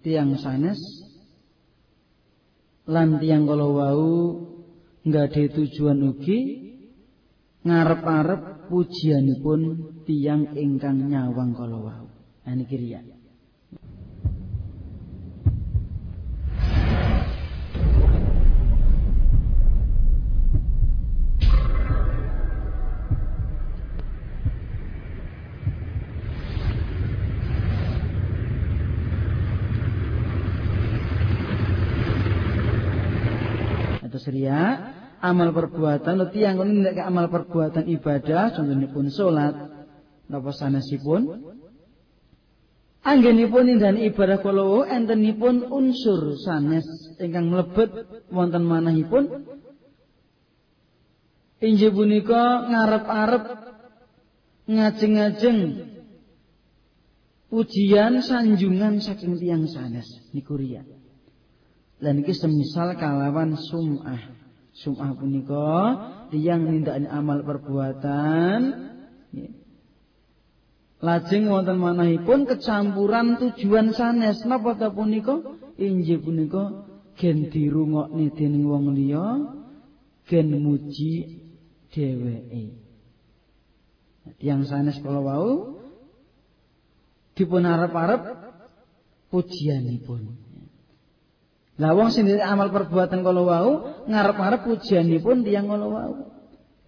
[0.00, 0.78] tiang sanes
[2.86, 4.10] lan tiang kala wau
[5.02, 6.38] nggade tujuan ugi
[7.66, 9.60] ngarep-arep pujianipun
[10.06, 12.06] tiang ingkang nyawang kala wau.
[12.50, 12.76] Niki
[34.30, 39.54] ria amal perbuatan tiang ini tidak amal perbuatan ibadah contohnya pun sholat.
[40.30, 41.50] Napa sanesipun
[43.00, 46.84] Anggenipun dan ibadah kalau entenipun unsur sanes
[47.16, 47.88] ingkang mlebet
[48.28, 49.48] wonten manahipun.
[51.64, 53.44] Inggih punika ngarep-arep
[54.68, 55.60] ngajeng-ngajeng
[57.48, 60.84] pujian sanjungan saking tiang sanes niku riya.
[62.00, 64.36] Lan iki semisal kalawan sum'ah.
[64.72, 65.68] Sum'ah punika
[66.32, 68.90] tiyang nindakane amal perbuatan
[71.00, 75.40] Lajeng wonten manahipun kecampuran tujuan sanes napa ta punika?
[75.80, 76.84] Injih punika
[77.16, 79.56] gen dirungokne dening wong liya,
[80.28, 81.40] gen muji
[81.88, 82.76] dheweke.
[84.44, 85.80] Yang sanes kala wau
[87.32, 88.20] dipun arep-arep
[89.32, 90.49] pujianipun.
[91.80, 93.70] Lah wong sing amal perbuatan kala wau
[94.04, 96.14] ngarep-arep pujianipun tiyang kala wau.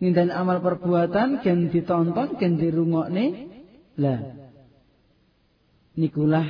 [0.04, 3.48] Nindan amal perbuatan gen ditonton, gen dirungokne,
[3.96, 4.20] lah
[5.96, 6.44] nikulah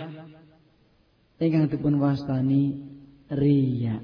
[1.38, 2.82] ingkang dipun wastani
[3.30, 4.02] riya.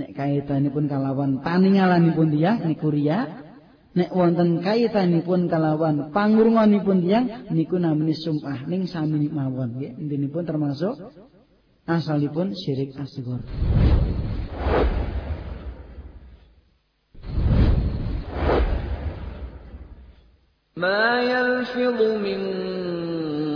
[0.00, 3.46] Nek kaitanipun kalawan paningalanipun dia niku riya.
[3.90, 9.98] Nek wonten kaitanipun kalawan pangurunganipun tiyang niku namine sum'ah ning sami mawon nggih.
[9.98, 10.94] Intinipun termasuk
[11.89, 13.41] asalipun syirik asghar.
[20.75, 22.41] ما يلفظ من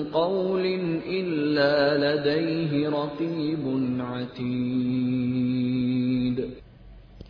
[0.08, 0.66] قول
[1.04, 3.64] إلا لديه رقيب
[4.00, 5.28] عتيد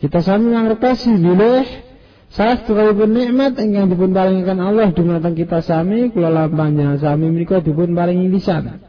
[0.00, 1.66] Kita sami ngertasi bilih
[2.32, 7.92] salah setunggalipun nikmat ingkang dipun paringikan Allah dumateng kita sami kula lampahnya sami menika dipun
[7.92, 8.83] paringi lisan.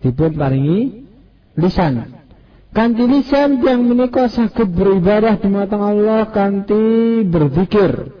[0.00, 1.04] Dipun paringi
[1.60, 2.20] lisan.
[2.70, 8.14] Kanti lisan yang menika saged beribadah dumateng Allah kanti berzikir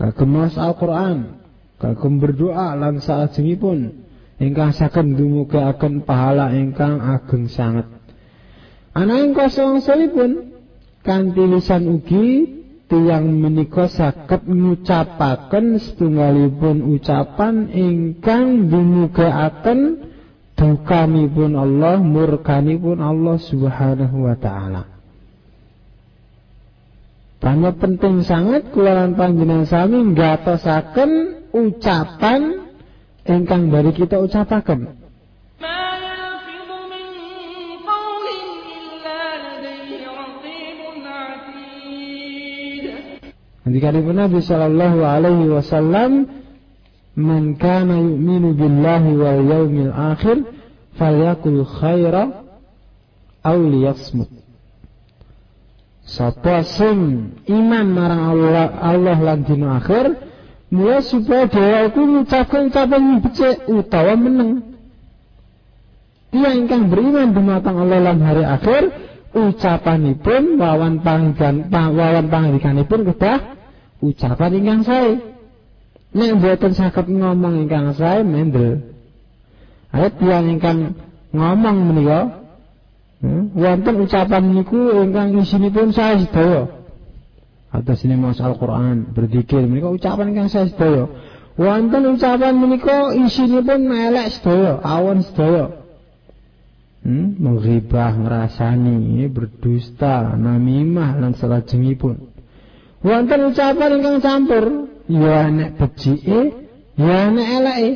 [0.00, 1.44] kagem maos Al-Qur'an,
[1.76, 4.02] kagem berdoa lan salajengipun
[4.40, 7.86] ingkang saged ndumugaken pahala ingkang ageng sanget.
[8.96, 10.56] Ananging kosongsolipun
[11.04, 12.26] kanthi lisan ugi
[12.88, 18.72] tiyang menika saged ngucapaken setunggalipun ucapan ingkang
[20.62, 24.82] dumugaaken dukanipun Allah murkanipun Allah Subhanahu wa taala.
[27.42, 31.10] Karena penting sangat kularan panjenengan sami nggatosaken
[31.50, 32.70] ucapan
[33.26, 35.02] ingkang dari kita ucapaken.
[43.62, 46.41] Ketika Nabi Shallallahu Alaihi Wasallam
[47.12, 50.48] Man kana yu'minu billahi wal yawmil akhir
[50.96, 52.44] falyakul khaira
[53.44, 54.42] aw liyasmut
[56.02, 60.18] Sapa sing iman marang Allah Allah lan dina akhir
[60.72, 62.72] mula supaya dia iku ngucapkan
[63.22, 64.76] becik utawa meneng.
[66.32, 68.82] Dia ingkang beriman dumateng Allah lan hari akhir
[69.36, 73.38] ucapanipun wawan panggilan wawan pangandikanipun kedah
[74.02, 75.12] ucapan ingkang sae.
[76.12, 78.84] Nek mboten saged ngomong ingkang sae mendel.
[79.92, 80.96] Ayo tiyang ingkang
[81.32, 82.42] ngomong menika
[83.22, 83.54] Hmm?
[83.54, 86.66] Wonten ucapan niku ingkang isinipun saya sedaya.
[87.70, 91.06] Atas ini mas Al-Quran berzikir menika ucapan ingkang saya sedaya.
[91.54, 95.86] Wonten ucapan menika isinipun melek sedaya, awan sedaya.
[97.02, 102.26] Hmm, menghibah, ngerasani, berdusta, namimah lan salajengipun.
[103.06, 106.40] Wonten ucapan ingkang campur, ya nek becike,
[106.96, 107.90] ya nek eleke.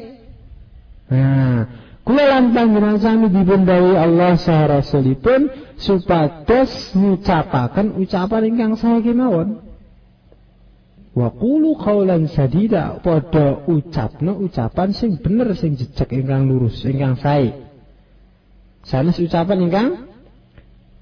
[1.07, 1.65] Nah,
[2.07, 9.59] Kula lan panjenengan sami dipundhawuhi Allah saha Rasulipun supados ngucapaken ucapan ingkang sae kemawon.
[11.19, 17.59] Wa qulu qaulan sadida padha ucapno ucapan sing bener sing jejeg ingkang lurus ingkang sae.
[18.87, 19.89] Sanes ucapan ingkang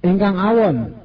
[0.01, 1.04] ingkang awon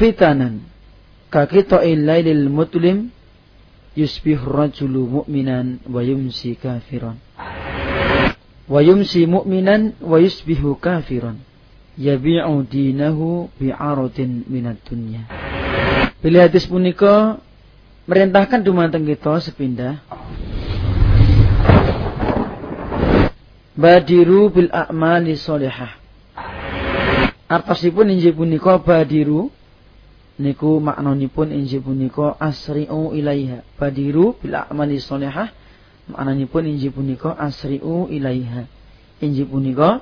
[0.00, 0.64] fitanan.
[1.28, 3.12] Kakito illailil mutlim
[3.92, 7.20] yusbih rajulu mu'minan wa yumsi kafiran.
[8.64, 11.36] Wa yumsi mu'minan wa yusbihu kafiran.
[12.00, 15.28] Yabi'u dinahu bi'aradin minat dunya.
[16.24, 17.38] Bila hadis punika
[18.08, 20.00] merintahkan dumateng kita sepindah.
[23.80, 25.96] Badiru bil a'mali solehah
[27.50, 29.50] Artosipun injil punika badiru
[30.40, 35.52] niku maknanipun injil punika asri'u ilaiha badiru bil a'mali sholihah.
[36.08, 38.64] Maknanipun injil punika asri'u ilaiha.
[39.20, 40.00] Injil punika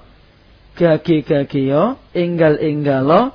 [0.79, 3.35] gage-gageya enggal-enggala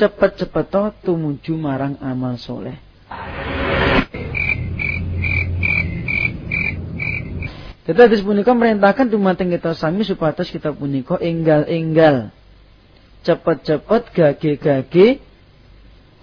[0.00, 2.80] cepet-cepet tumuju marang amal soleh.
[7.86, 12.34] Dadi hadis punika merintahkan dumateng kita sami supados kita punika enggal-enggal.
[13.22, 15.22] Cepet-cepet gage-gage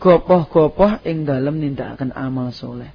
[0.02, 2.90] gopoh-gopoh ing dalem nindakaken amal soleh.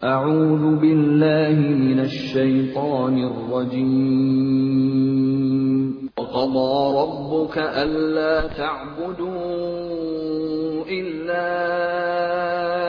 [0.00, 4.80] أعوذ بالله من الشيطان الرجيم
[6.18, 10.13] وقضى ربك ألا تعبدوا
[10.99, 11.49] إلا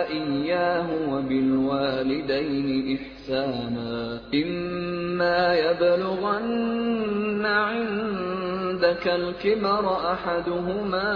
[0.09, 8.26] إياه وبالوالدين إحسانا إما يبلغن عندك
[9.07, 11.13] الكبر أحدهما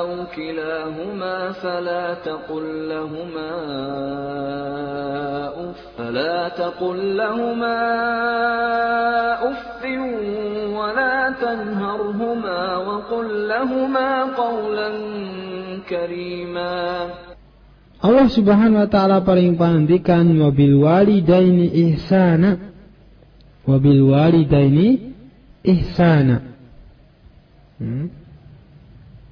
[0.00, 3.50] أو كلاهما فلا تقل لهما
[5.70, 7.78] أف فلا تقل لهما
[9.50, 9.84] أف
[10.78, 14.90] ولا تنهرهما وقل لهما قولا
[15.88, 17.08] كريما
[18.00, 22.56] Allah Subhanahu wa taala paling pangandikan wabil walidaini ihsana.
[23.68, 25.09] Wabil walidaini
[25.64, 26.56] ihsana.
[27.80, 28.12] Hmm.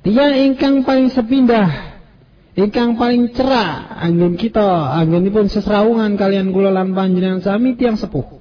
[0.04, 1.88] Dia ingkang paling sepindah
[2.58, 8.34] ingkang paling cerah angin kita anggenipun sesrawungan kalian kula lan panjenengan sami tiang sepuh.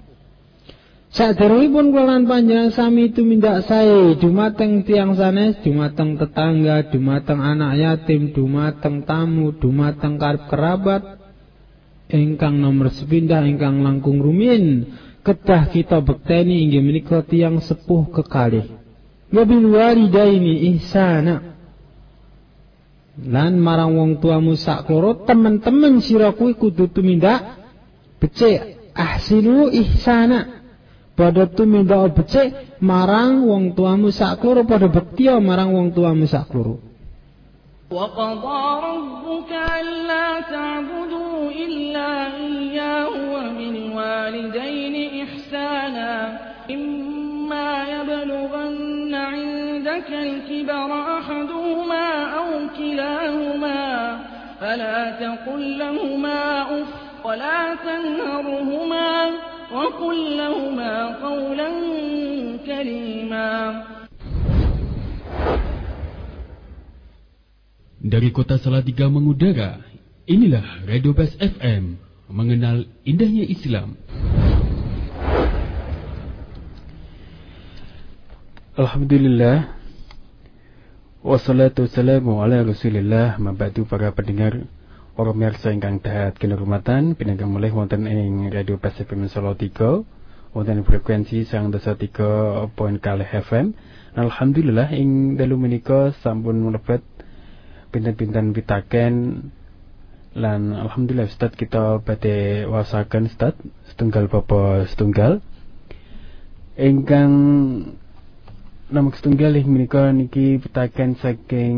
[1.14, 8.34] Saderengipun kula lan panjenengan sami tumindak sae dumateng tiang sanes, dumateng tetangga, dumateng anak yatim,
[8.34, 11.22] dumateng tamu, dumateng karib kerabat
[12.10, 14.90] ingkang nomor sepindah ingkang langkung rumin
[15.28, 18.64] kedah kita bekteni inggih menika tiang sepuh kekalih.
[19.28, 21.60] Wabil walidaini ihsana.
[23.28, 27.60] Lan marang wong tuamu sakloro temen-temen sira kuwi kudu tumindak
[28.24, 30.64] becik ahsinu ihsana.
[31.18, 36.87] Pada tumindak becik marang wong tuamu sakloro pada bekti marang wong tuamu sakloro.
[37.92, 46.40] وقضى ربك ألا تعبدوا إلا إياه وبالوالدين إحسانا.
[46.72, 52.46] إما يبلغن عندك الكبر أحدهما أو
[52.78, 54.20] كلاهما.
[54.62, 56.88] فلا تقل لهما أف
[57.26, 59.32] ولا تنهرهما
[59.74, 61.70] وقل لهما قولا
[62.66, 63.84] كريما.
[68.08, 69.84] Dari kota Salatiga mengudara,
[70.24, 72.00] inilah Radio Bas FM,
[72.32, 74.00] mengenal indahnya Islam.
[78.80, 79.76] Alhamdulillah.
[81.20, 83.36] Wassalatu wassalamu ala rasulillah.
[83.44, 84.64] Mabadu para pendengar
[85.20, 91.44] Orang miarsa ingkang dahat kinurmatan Pinanggang mulai wonten ing Radio Pasifim Solo 3 Wonten frekuensi
[91.44, 93.74] sang desa 3 poin kali FM
[94.14, 97.17] Alhamdulillah ing dalu menika sampun mlebet
[97.92, 99.14] pinten-pinten pitaken.
[100.38, 103.58] Lan alhamdulillah Ustaz kita badhe wasaken Ustaz
[103.90, 105.42] setunggal bapa setunggal.
[106.78, 107.32] Ingkang
[108.94, 111.78] nama setunggal menika niki pitaken saking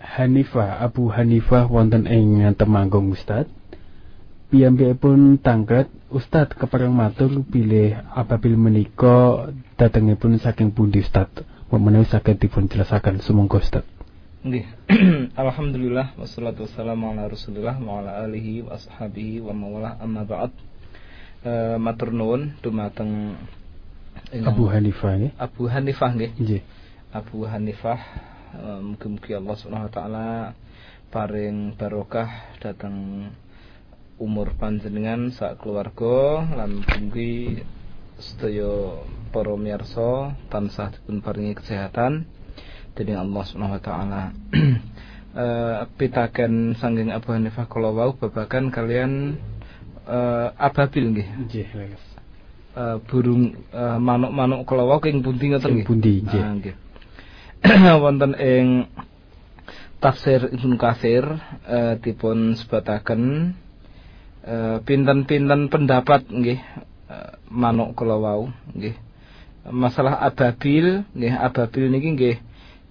[0.00, 3.44] Hanifah Abu Hanifah wonten ing Temanggung Ustaz.
[4.48, 11.44] Pun tangkret Ustadz kepareng matur bilih apabil menika datengipun saking pundi Ustadz
[11.76, 13.97] menawi saged dipun jelasaken sumangga Nggih.
[15.34, 20.54] Alhamdulillah wassalatu wassalamu ala Rasulillah wa ala alihi wa ashabihi wa mawala amma ba'd.
[21.42, 23.34] E, matur nuwun dumateng
[24.46, 25.32] Abu Hanifah nggih.
[25.42, 26.30] Abu Hanifah nggih.
[26.38, 26.62] Nggih.
[27.10, 27.98] Abu Hanifah
[28.78, 30.28] mugi-mugi Allah Subhanahu wa taala
[31.10, 32.30] paring barokah
[32.62, 33.26] datang
[34.22, 37.58] umur panjenengan sak keluarga lan mugi
[38.22, 39.02] sedaya
[39.34, 42.37] para miyarsa tansah dipun paringi kesehatan
[42.98, 44.22] dening Allah Subhanahu wa taala.
[45.30, 49.38] Uh, pitaken sanggeng Abu Hanifah kala wau babakan kalian
[50.02, 51.28] uh, ababil nggih.
[51.46, 51.66] Nggih,
[52.78, 55.86] Uh, burung uh, manuk-manuk kala wau ing pundi ngoten nggih.
[55.86, 56.42] Pundi nggih.
[56.42, 56.74] Ah, nggih.
[58.06, 58.86] Wonten ing
[59.98, 61.26] tafsir Ibnu Katsir
[61.66, 63.50] uh, dipun sebataken
[64.46, 66.60] uh, pinten-pinten pendapat nggih
[67.10, 68.46] uh, manuk kala wau
[68.78, 68.94] nggih.
[69.74, 72.36] Masalah ababil nggih ababil niki nggih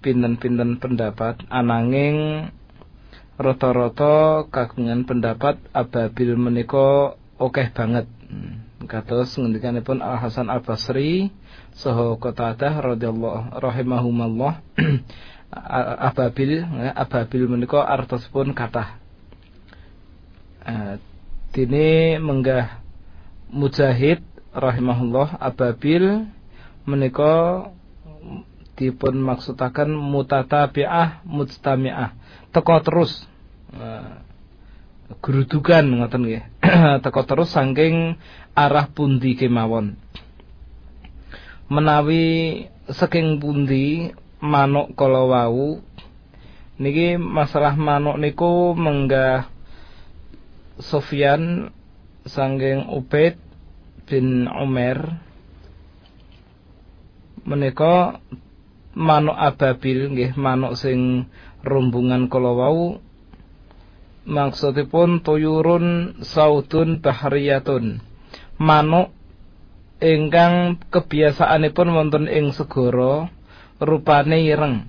[0.00, 1.42] pinten-pinten pendapat.
[1.50, 2.48] Ananging
[3.38, 8.06] rata-rata kagungan pendapat ababil menika akeh banget.
[8.88, 11.30] Kados ngendikanipun Al Hasan Al Basri
[11.74, 14.62] saha Qatadah radhiyallahu rahimahumallah
[16.08, 16.62] ababil
[16.94, 18.98] ababil menika artosipun kathah.
[21.54, 22.84] Dene menggah
[23.48, 24.20] Mujahid
[24.52, 26.28] rahimahullah ababil
[26.84, 27.64] menika
[28.78, 32.14] dipun maksudaken mutatabi'ah mujtami'ah.
[32.54, 33.26] Teko terus.
[33.74, 34.22] Uh,
[35.18, 36.42] gerudukan ngoten nggih.
[37.04, 38.14] Teko terus saking
[38.54, 39.98] arah pundi kemawon.
[41.68, 45.82] Menawi saking pundi manuk kala wau
[46.78, 49.50] niki masalah manuk niku menggah
[50.78, 51.74] Sofyan
[52.22, 53.34] sangking Ubaid
[54.06, 55.18] bin Umar
[57.42, 58.22] menika
[58.96, 61.28] manuk ababil nggih manuk sing
[61.64, 63.00] rombongan kala wau
[64.28, 68.04] maksudipun tuyurun saudun bahriyatun.
[68.60, 69.10] Manuk
[69.98, 73.32] ingkang kebiasaanipun wonten ing segara
[73.80, 74.86] rupane ireng.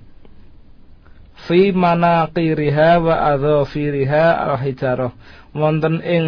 [1.48, 5.16] Fi manaqiriha wa adzafiriha al-hijarah.
[5.56, 6.24] Wonten ing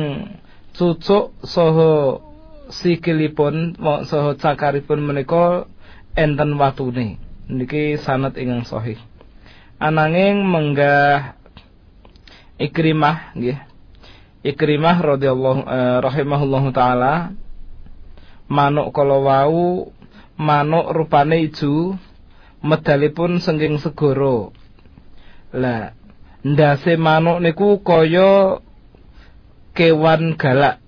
[0.73, 2.25] cucuk saha
[2.73, 3.77] sikilipun
[4.09, 5.69] saha cakaripun menika
[6.17, 8.99] enten watune niki sanad ingkang sahih.
[9.83, 11.43] Ananging menggah
[12.63, 13.59] Ikrimah nggih.
[14.47, 17.35] Ikrimah radhiyallahu eh, rahimahullahu taala
[18.47, 19.91] manuk kala wau
[20.39, 21.99] manuk rupane ijo
[22.63, 24.55] medalipun sengging segara.
[25.51, 25.99] Lah
[26.47, 28.63] ndase manuk niku kaya
[29.75, 30.79] kewan galak.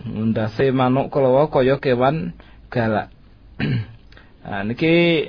[0.00, 2.32] Ndase manuk kala wau kaya kewan
[2.72, 3.12] galak.
[4.46, 5.26] Nah niki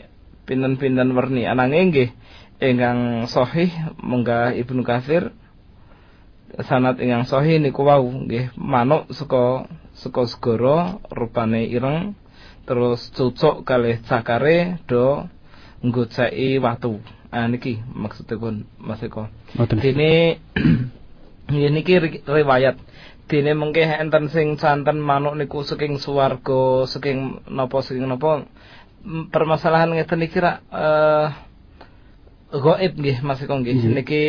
[0.47, 1.43] pinten-pinten werni.
[1.43, 2.09] Ananging nggih
[2.63, 3.69] ingkang sahih
[4.01, 5.35] munggah Ibnu Katsir
[6.63, 12.15] sanad ingkang sahih niku wau nggih manuk saka saka segara rupane ireng
[12.63, 15.27] terus cucuk kalih cakare do
[15.83, 16.99] nggoceki watu.
[17.29, 19.27] Ah niki maksudipun Mas Eko.
[19.77, 20.41] Dene
[21.75, 21.93] niki
[22.23, 22.75] riwayat.
[23.27, 28.47] Dene mengke enten sing santen manuk niku saking swarga saking napa saking napa
[29.31, 31.27] permasalahan ngeten iki ra uh,
[32.51, 33.87] gaib nggih Mas Eko nggih.
[33.91, 34.25] Niki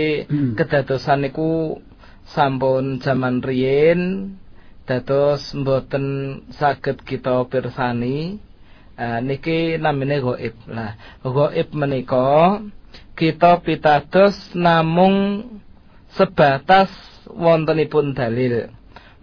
[0.54, 1.82] kedadosan niku
[2.28, 4.34] sampun zaman riyin
[4.86, 6.04] dados mboten
[6.54, 8.38] saged kita pirsani.
[8.98, 12.62] Uh, niki namine gaib lah gaib menika
[13.18, 15.46] kita pitados namung
[16.14, 16.90] sebatas
[17.26, 18.70] wontenipun dalil.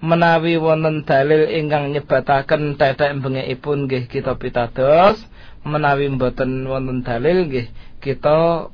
[0.03, 5.23] Menawi wonten dalil ingkang nyebataken tetek bengekipun nggih kita pitados
[5.65, 7.67] menawi mboten wonten dalil nggih
[7.99, 8.69] kita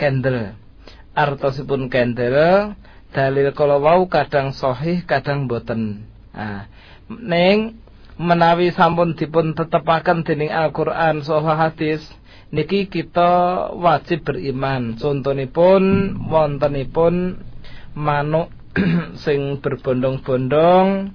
[0.00, 0.56] kendel.
[1.12, 2.74] Artosipun kendel
[3.12, 6.70] dalil kala wau kadang sahih kadang boten nah
[7.10, 7.82] ning
[8.14, 12.06] menawi sampun dipun tetepaken dening Al-Qur'an saha hadis
[12.54, 14.98] niki kita wajib beriman.
[14.98, 17.40] Contonipun wontenipun
[17.96, 18.52] manuk
[19.24, 21.10] sing berbondong-bondong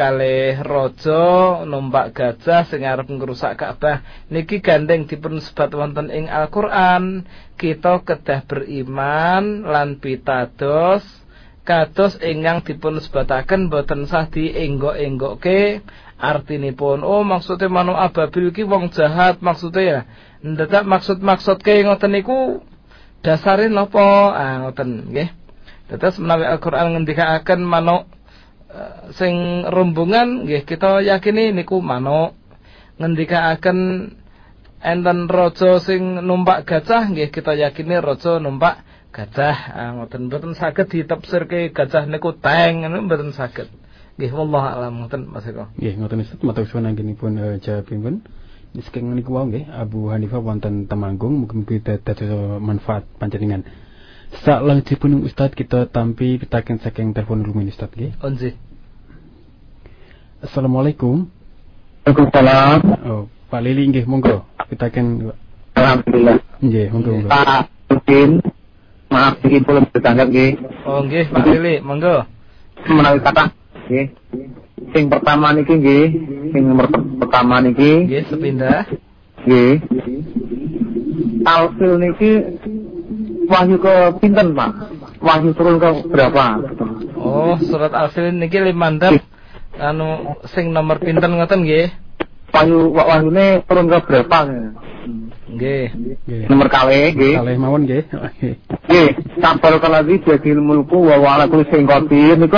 [0.00, 4.00] kalih raja numpak gajah sing arep ngrusak Ka'bah
[4.32, 7.28] niki gandeng dipun sebat wonten ing Al-Qur'an.
[7.60, 11.04] Kita kedah beriman lan pitados
[11.68, 15.84] kados ingkang dipun sebataken boten sah dienggo-enggoke
[16.16, 20.00] artinipun oh maksudnya manuk ababil ki wong jahat maksudnya ya.
[20.40, 22.64] Ndedak maksud-maksud ke ngoten niku?
[23.20, 25.28] Dasare napa ah ngoten nggih.
[25.92, 28.08] Tetes menawi Al-Qur'an ngendikaaken manuk
[29.16, 32.36] sing rombongan nggih kita yakini niku manuk.
[33.00, 33.78] Ngendikaaken
[34.80, 39.56] enten raja sing numpak gajah nggih kita yakini raja numpak gajah.
[39.74, 43.66] Ah, ngoten mboten saged ditafsirke gajah niku teng mboten saged.
[44.20, 45.72] Nggih wallahu alam ngoten Mas Eko.
[45.80, 46.40] Nggih ngoten Ustaz.
[46.44, 48.22] Matur suwun anggenipun uh, jawabipun
[48.70, 51.42] Saking niku wau nggih Abu Hanifah wonten Temanggung.
[51.42, 52.30] Mugi-mugi dados
[52.62, 53.66] manfaat panjenengan
[54.30, 58.14] Saklajengipun Ustaz kita tampi pitaken saking telepon rumin Ustaz nggih.
[58.22, 58.54] Onzi.
[60.40, 61.26] Assalamualaikum.
[62.06, 62.78] Waalaikumsalam.
[63.10, 65.34] Oh, Pak Lili nggih monggo pitaken.
[65.74, 66.38] Alhamdulillah.
[66.62, 67.28] Nggih, monggo monggo.
[67.28, 68.30] Pak Udin,
[69.10, 70.50] maaf iki belum ditanggap nggih.
[70.86, 72.24] Oh nggih Pak Lili, monggo.
[72.86, 73.50] Menawi kata
[73.90, 74.06] nggih.
[74.94, 76.04] Sing pertama niki nggih,
[76.54, 76.86] sing nomor
[77.18, 78.06] pertama niki.
[78.06, 78.86] Nggih, sepindah.
[79.44, 79.72] Nggih.
[81.44, 82.32] Alfil niki
[83.50, 84.70] wahyu ke pinten Pak?
[85.18, 86.62] Wahyu turun ke berapa?
[87.18, 89.18] Oh, surat Al-Fil niki limandap
[89.76, 91.90] anu sing nomor pinten ngoten nggih?
[92.54, 94.38] Wahyu wahyune turun ke berapa?
[95.50, 95.86] Nggih.
[96.46, 97.34] Nomor kali nggih.
[97.42, 98.02] Kalih mawon nggih.
[98.86, 99.08] Nggih,
[99.42, 102.54] sabar kalagi jadi mulku wa wa ala kulli syai'in qadir niku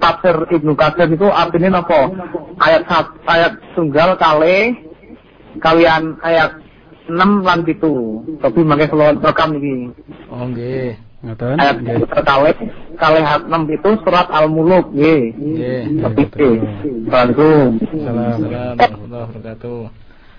[0.00, 2.08] tafsir Ibnu Katsir niku artinya napa?
[2.64, 2.88] Ayat
[3.28, 4.80] ayat tunggal kali
[5.60, 6.63] kalian ayat
[7.08, 8.40] 6 lan 7.
[8.40, 9.92] Tapi mangke kula rekam niki.
[10.32, 10.96] Oh nggih.
[11.24, 11.56] Ngoten.
[11.56, 11.80] ayat
[12.20, 12.56] kalih
[13.00, 15.22] kalih enam itu surat Al-Muluk nggih.
[15.36, 15.82] Nggih.
[16.04, 16.24] Oke.
[17.08, 17.70] Assalamualaikum.
[17.92, 18.32] Salam.
[18.36, 19.80] Assalamualaikum warahmatullahi wabarakatuh.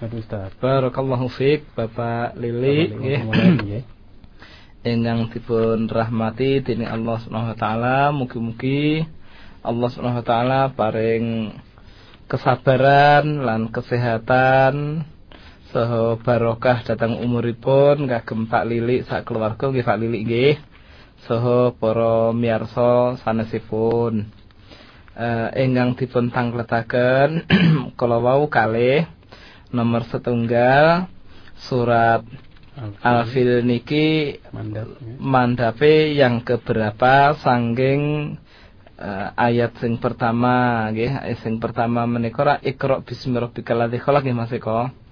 [0.05, 0.49] Ustaz.
[0.61, 3.19] Barakallahu fiik Bapak Lili nggih.
[3.25, 3.83] Nggih.
[4.85, 9.01] Ingkang dipun rahmati dening Allah Subhanahu wa taala, mugi-mugi
[9.65, 11.57] Allah Subhanahu wa taala paring
[12.29, 15.05] kesabaran lan kesehatan
[15.75, 20.55] saha barokah datang umuripun kagem Pak Lili sak keluarga nggih Pak Lili nggih.
[21.27, 24.23] Saha para miyarsa sanesipun.
[25.19, 27.43] Eh ingkang dipun tangletaken
[27.99, 29.03] kala wau kalih
[29.75, 31.11] nomor setunggal
[31.59, 32.23] surat
[33.03, 34.39] Al-Fil niki
[35.19, 38.35] mandape yang keberapa sangking
[38.95, 44.39] eh, ayat sing pertama nggih ayat sing pertama menika Iqra bismi rabbikal ladzi khalaq nggih
[44.39, 45.03] Mas Eko.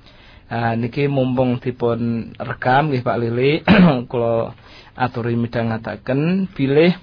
[0.52, 3.64] Ah niki mumpung dipun rekam nggih Pak Lili
[4.12, 4.54] kula
[4.94, 6.94] aturi midhangetaken bilih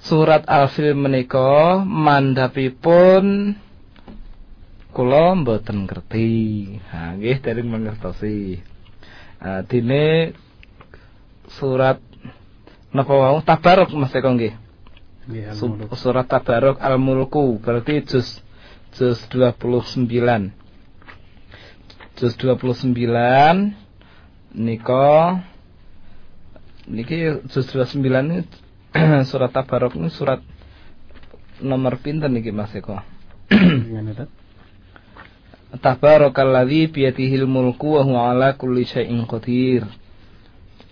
[0.00, 3.54] surat Al-Fil menika mandhapipun
[4.90, 6.30] kula mboten ngerti.
[6.90, 8.58] Ha nggih dereng mangertosi.
[9.38, 10.34] Ah dene
[11.60, 12.00] surat
[12.90, 14.70] napa wau tabarok Mas Eko nggih.
[15.94, 18.42] Surat Tabarok Al-Mulku berarti juz
[18.98, 20.10] juz 29.
[22.20, 22.92] Juz 29
[24.52, 25.40] nika
[26.84, 27.16] niki
[27.48, 28.44] juz 29 ini
[29.30, 30.44] surat Tabarok ini surat
[31.64, 33.00] nomor pinten niki Mas Eko?
[35.80, 39.88] Tabarakalladzi biyadihil mulku wa huwa ala kulli syai'in qadir.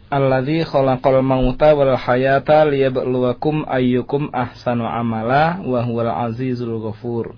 [0.09, 7.37] Alladzi khalaqal mauta wal hayata liyabluwakum ayyukum ahsanu amala wa huwal azizul ghafur.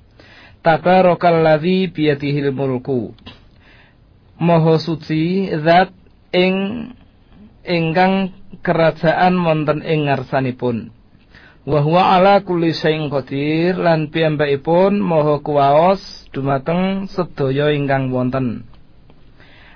[0.62, 3.18] Tabarakalladzi biyadihil mulku.
[4.40, 5.92] Maha suci zat
[6.32, 6.88] ing
[7.60, 8.32] ingkang
[8.64, 10.88] kerajaan wonten ing ngarsanipun.
[11.68, 18.64] Wa huwa ala kulli syai'in qadir lan piyambakipun maha kuwaos dumateng sedaya ingkang wonten.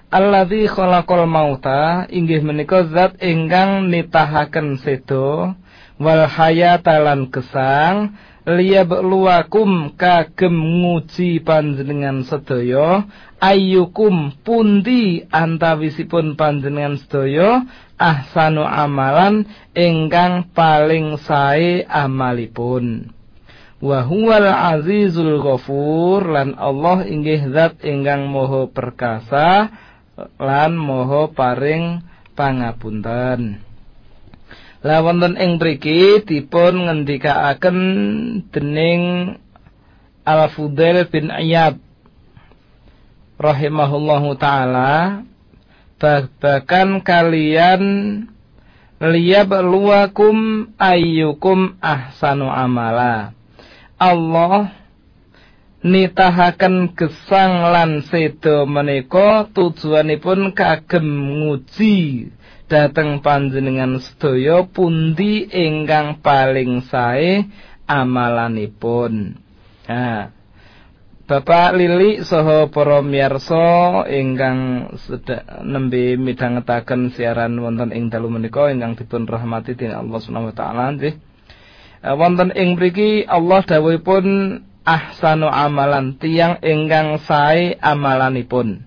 [0.09, 5.53] Alladzi khalaqal mauta inggih menika zat ingkang nitahaken sedo
[6.01, 13.09] wal hayata lan gesang liyabluwakum kagem nguji panjenengan sedaya
[13.45, 17.69] ayyukum pundi antawisipun panjenengan sedaya
[18.01, 19.45] ahsanu amalan
[19.77, 23.13] ingkang paling sae amalipun.
[23.85, 29.69] Wa huwal azizul ghafur lan Allah inggih zat ingkang moho perkasa
[30.41, 32.01] lan moho paring
[32.33, 33.61] pangapunten.
[34.85, 37.79] Lah wonten ing mriki dipun ngendikaaken
[38.53, 39.33] dening
[40.25, 41.84] Al-Fudail bin Iyad
[43.45, 45.21] rahimahullahu taala
[46.01, 47.83] babakan kalian
[49.05, 53.37] liyabluwakum ayyukum ahsanu amala
[54.01, 54.73] Allah
[55.85, 62.33] nitahaken gesang lan sedo menika tujuanipun kagem nguji
[62.65, 67.45] dhateng panjenengan sedaya pundi ingkang paling sae
[67.85, 69.37] amalanipun.
[69.85, 70.33] Nah,
[71.25, 78.93] Bapak Lili saha para miyarsa ingkang seda- nembe midhangetaken siaran wonten ing dalu menika ingkang
[78.93, 81.17] dipun rahmati dening Allah Subhanahu wa taala nggih.
[82.05, 84.25] Eh, Wonten ing mriki Allah dawuhipun
[84.85, 88.85] ahsanu amalan tiang ingkang sae amalanipun.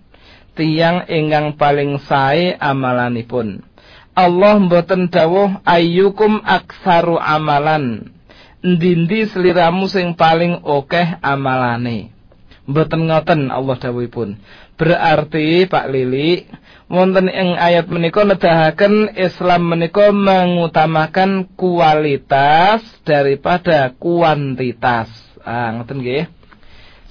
[0.53, 3.65] Tiang ingkang paling sae amalanipun.
[4.13, 8.13] Allah mboten dawuh ayyukum aksaru amalan.
[8.61, 12.16] Endi-endi sliramu sing paling akeh amalane.
[12.67, 14.35] Mboten ngoten Allah dawuhipun.
[14.75, 16.43] Berarti Pak Lili
[16.91, 25.07] wonten ing ayat menika nedahaken Islam menika mengutamakan kualitas daripada kuantitas.
[25.47, 26.27] Ah ngoten nggih.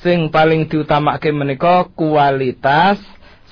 [0.04, 3.00] Sing paling diutamake menika kualitas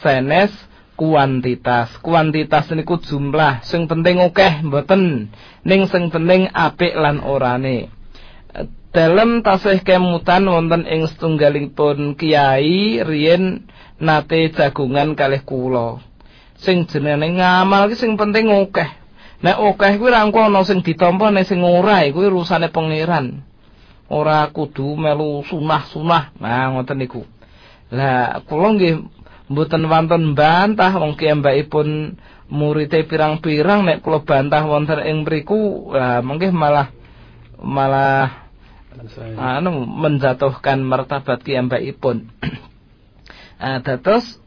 [0.04, 0.52] senes
[1.00, 1.88] kuantitas.
[2.04, 5.32] Kuantitas niku jumlah, sing penting akeh mboten.
[5.64, 7.93] Ning sing penting apik lan orane.
[8.94, 13.66] Dalam tasih kemutan wonten ing setunggalipun kiai riyen
[13.98, 15.98] nate jagungan kalih kula.
[16.54, 18.86] Sing jenenge ngamal ki sing penting akeh.
[19.42, 23.42] Nek akeh kuwi ra engko ana sing ditampa nek sing ora kuwi urusane pangeran.
[24.14, 26.38] Ora kudu melu sunah-sunah.
[26.38, 27.26] Nah ngoten niku.
[27.90, 28.94] Lah kula nggih
[29.50, 31.18] mboten wonten bantah wong
[31.66, 32.14] pun
[32.46, 36.94] murite pirang-pirang nek kula bantah wonten ing mriku lah mengke malah
[37.58, 38.43] malah.
[39.38, 41.42] Anu menjatuhkan martabat
[41.98, 42.30] pun.
[43.64, 44.38] ah dados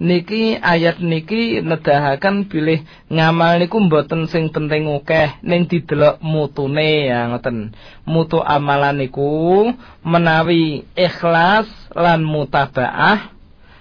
[0.00, 2.80] niki ayat niki nedahaken bilih
[3.12, 7.76] ngamal niku mboten sing penting akeh ning didelok mutune ya ngoten.
[8.08, 9.68] Mutu amalan niku
[10.00, 13.36] menawi ikhlas lan mutabaah.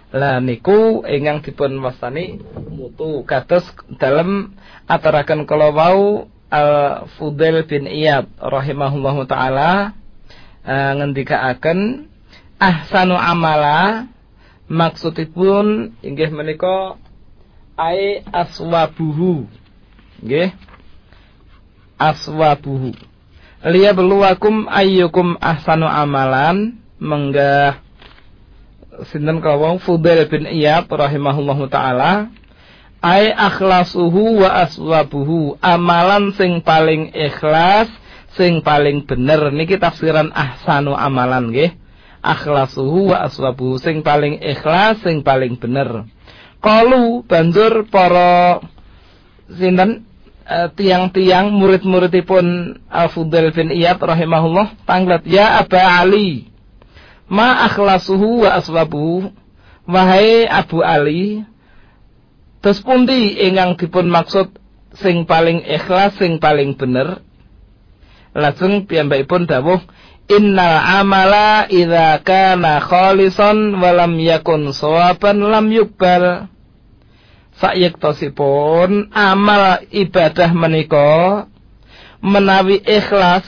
[0.10, 3.24] Lah niku ingkang dipun wastani mutu.
[3.24, 3.64] Kados
[4.02, 4.52] dalem
[4.90, 9.94] aturaken kala wau Al Fudail bin Iyad rahimahullahu taala
[10.70, 12.06] uh, ngendikaaken
[12.62, 14.06] ahsanu amala
[14.70, 17.02] maksudipun inggih menika
[17.80, 19.50] ai aswabuhu.
[20.22, 20.54] Nggih.
[21.98, 22.94] Aswabuhu.
[23.66, 26.78] Liya beluwakum ayyukum ahsanu amalan.
[27.00, 27.80] Menggah
[29.08, 32.28] sinten kawong Fudail bin Iyad rahimahullahu taala.
[33.00, 35.56] Ai akhlasuhu wa aswabuhu.
[35.64, 37.88] Amalan sing paling ikhlas
[38.38, 41.72] sing paling bener niki tafsiran ahsanu amalan nggih.
[42.20, 46.04] Akhlasuhu wa aswabuhu sing paling ikhlas sing paling bener.
[46.60, 48.60] Kalu banjur para
[49.48, 50.04] sinten
[50.44, 56.52] uh, tiang-tiang murid-muridipun Al-Fudail bin Iyad rahimahullah tanglet ya Aba Ali
[57.32, 59.32] ma akhlasuhu wa aswabuhu?
[59.90, 61.42] Wahai Abu Ali
[62.62, 64.54] terus pundi ingkang dipun maksud
[64.94, 67.26] sing paling ikhlas sing paling bener
[68.34, 69.82] lajeng piyambakipun dawuh
[70.30, 76.46] Innal amala idza kana khalisan wa lam yakun sawaban lam yukbal.
[77.58, 81.50] Sayektosipun amal ibadah menika
[82.22, 83.44] menawi ikhlas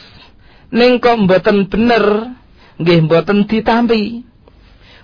[0.73, 2.33] ning kok mboten bener
[2.81, 4.25] nggih mboten ditampi.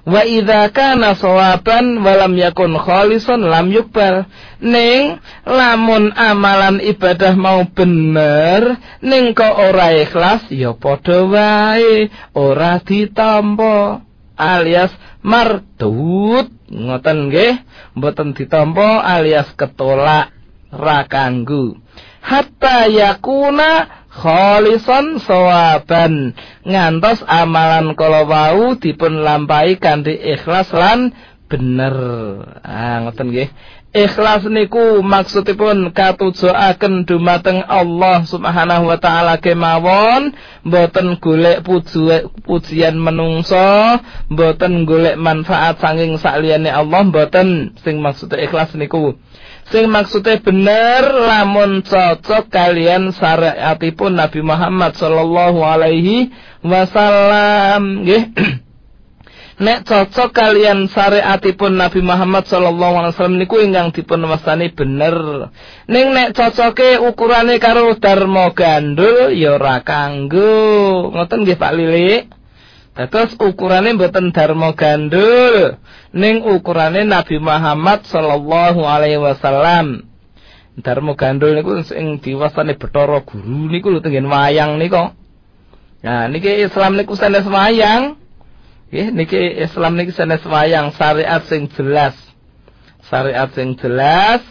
[0.07, 4.23] Wa idza kana sawaban wa lam yakun khalisan lam yukbal.
[4.63, 14.07] Ning lamun amalan ibadah mau bener, ning kok ora ikhlas ya padha wae ora ditampa
[14.39, 14.93] alias
[15.25, 17.59] mardut ngoten nggih
[17.97, 20.31] mboten ditampa alias ketolak
[20.69, 21.75] ra kanggo
[22.21, 26.33] hatta yakuna khalisan sawaban.
[26.65, 31.13] Ngantos amalan kala wau dipun lampahi kanthi ikhlas lan
[31.47, 31.95] bener.
[32.65, 33.49] Ah ngoten nggih
[33.97, 41.65] ikhlas niku maksudipun katujuaken dumateng Allah Subhanahu wa taala kemawon mboten golek
[42.45, 43.97] pujian menungso
[44.29, 47.73] mboten golek manfaat saking sakliyane Allah mboten.
[47.81, 49.17] Sing maksud ikhlas niku.
[49.73, 56.29] Sing maksudnya bener lamun cocok kalian syariatipun Nabi Muhammad sallallahu alaihi
[56.61, 58.05] wasallam.
[58.05, 58.23] Nggih
[59.57, 65.49] nek cocok kalian syariatipun Nabi Muhammad sallallahu alaihi wasallam niku ingkang dipun wastani bener
[65.89, 72.37] ning nek cocoke ukurane karo Darmo Gandul ya ora kanggo ngoten nggih Pak Lili
[72.97, 75.77] Terus ukurane mboten Darmo Gandul
[76.17, 80.01] ning ukurane Nabi Muhammad sallallahu alaihi wasallam.
[80.81, 85.13] Darmo Gandul niku sing diwastani Bathara Guru niku lho wayang niku.
[86.01, 88.17] Nah niki Islam niku sanes wayang.
[88.87, 92.15] Nggih niki Islam niki sanes wayang syariat sing jelas.
[93.07, 94.43] Syariat sing jelas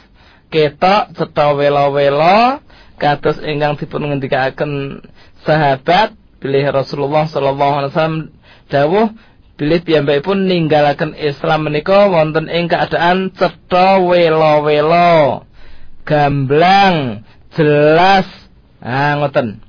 [0.53, 2.61] ketok cetha wela-wela
[2.97, 5.03] kados ingkang dipun ngendikaken
[5.45, 8.19] sahabat bilih Rasulullah sallallahu alaihi wasallam
[8.71, 9.07] dawuh
[9.57, 15.49] bilih piyambakipun ninggalaken Islam menika wonten ing keadaan cetha wela-wela
[16.05, 17.25] gamblang
[17.57, 18.29] jelas.
[18.85, 19.66] Ah ngoten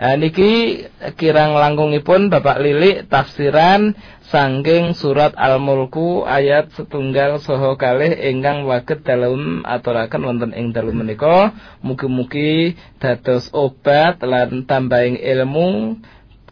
[0.00, 0.80] Nah, niki
[1.20, 3.92] kirang langkungipun Bapak Lilik tafsiran
[4.32, 11.52] sangking surat Al-Mulku ayat setunggal soho kalih ingkang waget dalam aturaken wonten ing dalem menika.
[11.84, 16.00] Mugi-mugi dados obat lan tambahing ilmu.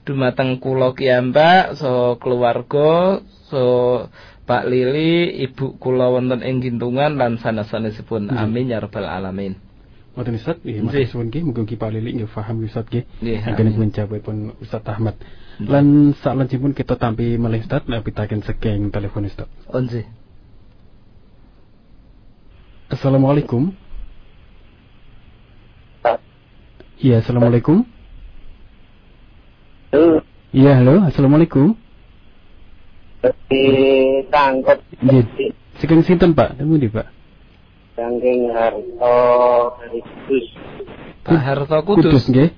[0.05, 3.64] Dumateng kula kiyambak so keluarga so
[4.44, 8.28] Pak Lili ibu kula wonten ing gintungan lan sanes-sanesipun.
[8.28, 9.67] Amin ya rabbal alamin
[10.18, 13.06] Wonten Ustaz, nggih matur suwun nggih mugi Pak Lili nggih paham Ustaz nggih.
[13.22, 15.14] Anggen pun jawabipun Ustaz Ahmad.
[15.62, 19.46] Lan saklajengipun kita tampi malih Ustaz pitaken saking telepon Ustaz.
[19.70, 20.10] onse
[22.90, 23.70] Assalamualaikum.
[26.98, 27.86] Iya, Assalamualaikum.
[30.50, 31.78] Iya, halo, Assalamualaikum.
[33.46, 35.54] ditangkep Nggih.
[35.78, 36.58] Saking sinten Pak?
[36.58, 37.17] Temu di Pak.
[37.99, 39.18] Saking harto
[39.82, 40.46] dari kudus.
[41.26, 42.07] Pak Harto Kudus.
[42.14, 42.51] Kudus nggih.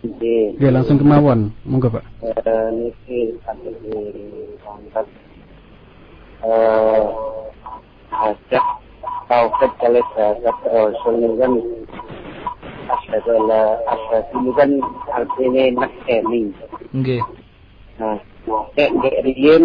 [0.00, 1.52] Nggih, langsung kemawon.
[1.68, 2.04] Monggo Pak.
[2.24, 5.06] eh, niki kami ditangkep
[6.40, 7.04] eh
[8.08, 8.60] ada
[9.28, 11.52] tauhid kali zakat rasul ini kan.
[12.88, 14.32] Asyhadu alla asyhadu.
[14.40, 14.70] Ini kan
[15.12, 15.62] artinya
[16.96, 17.22] nggih.
[18.00, 18.16] Nah
[18.48, 19.64] nek nek riyen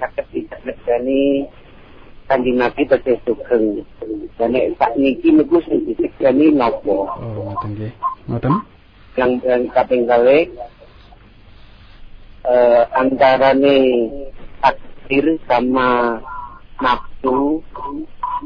[0.00, 1.44] sakit tidak nekeni
[2.24, 2.82] kanjeng Nabi
[3.28, 3.84] sugeng.
[4.38, 7.18] Dan nek sakniki niku sing disegani napa?
[7.18, 7.92] Oh, ngoten nggih.
[8.30, 8.52] Ngoten.
[9.18, 10.46] Yang yang kaping kalih
[12.48, 13.76] eh antarane
[14.62, 16.16] takdir sama
[16.78, 17.60] nafsu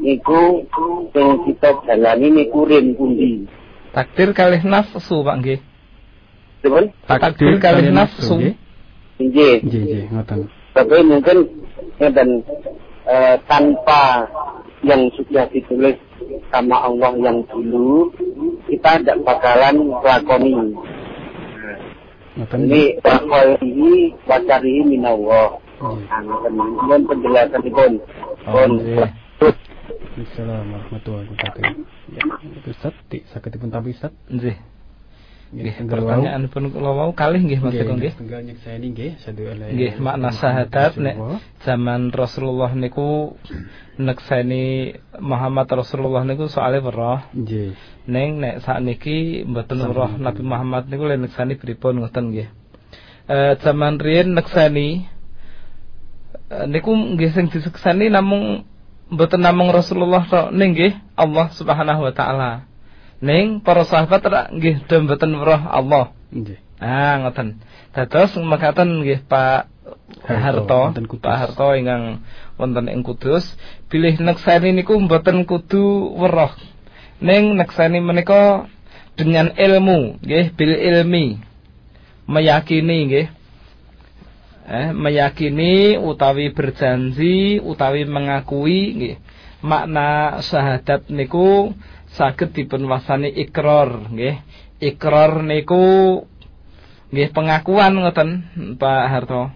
[0.01, 0.65] niku
[1.13, 3.45] sing kita jalani niku rin pundi.
[3.93, 5.59] Takdir kalih nafsu Pak nggih.
[6.65, 6.85] Betul?
[7.05, 8.33] Takdir kalih nafsu.
[8.33, 8.55] nggih.
[9.21, 9.55] Nggih.
[9.61, 10.39] Nggih, nggih, ngoten.
[10.73, 11.37] Tapi mungkin
[12.01, 12.41] dan
[13.07, 14.27] eh, tanpa
[14.83, 15.95] yang sudah ditulis
[16.51, 18.11] sama Allah yang dulu
[18.67, 20.53] kita tidak bakalan lakoni.
[22.33, 22.97] Ini
[23.61, 23.93] ini
[24.25, 25.61] wacarihi minallah.
[25.83, 26.07] Nggih.
[26.09, 26.49] Nah.
[26.49, 27.91] Mohon penjelasan pun.
[28.47, 28.71] Oh, Pun.
[30.13, 31.63] Assalamualaikum warahmatullahi wabarakatuh.
[32.13, 32.23] Ya,
[32.69, 34.13] Ustaz, di sakit dipun tampi Ustaz.
[34.29, 34.72] Nggih.
[35.53, 38.13] Nggih, pertanyaan pun kula wau kalih nggih Mas Teguh nggih.
[38.17, 39.11] Tenggal nyekseni nggih.
[39.69, 41.15] Nggih, makna syahadat nek
[41.61, 43.37] zaman Rasulullah niku
[44.01, 47.21] nekseni Muhammad Rasulullah niku soalnya weruh.
[47.37, 47.77] Nggih.
[48.09, 52.49] Ning nek sakniki mboten weruh Nabi Muhammad niku lek neksani pripun ngoten nggih.
[53.29, 55.05] Eh zaman riyen neksani
[56.49, 58.65] eh, niku nggih sing diseksani namung
[59.13, 62.72] mboten namung Rasulullah tok ning nggih Allah Subhanahu wa taala.
[63.23, 66.11] Ning para sahabat nggih mboten weruh Allah.
[66.27, 66.59] Nggih.
[66.83, 67.63] Ah ngoten.
[67.95, 69.71] Dados mekaten nggih Pak
[70.27, 70.91] Harto.
[71.23, 72.19] Pak Harto ingkang
[72.59, 73.55] wonten ing Kudus,
[73.87, 76.51] bilih neksani niku mboten kudu weruh.
[77.23, 78.67] Ning neksani menika
[79.15, 81.39] dengan ilmu, nggih, bil ilmi.
[82.27, 83.27] Meyakini nggih.
[84.63, 89.15] Eh, meyakini utawi berjanji utawi mengakui nggih.
[89.63, 91.71] Makna syahadat niku
[92.13, 94.37] saged dipun wasani ikrar nggih.
[94.83, 96.23] Ikrar niku
[97.13, 98.29] nggih pengakuan ngoten
[98.77, 99.49] Pak Harto.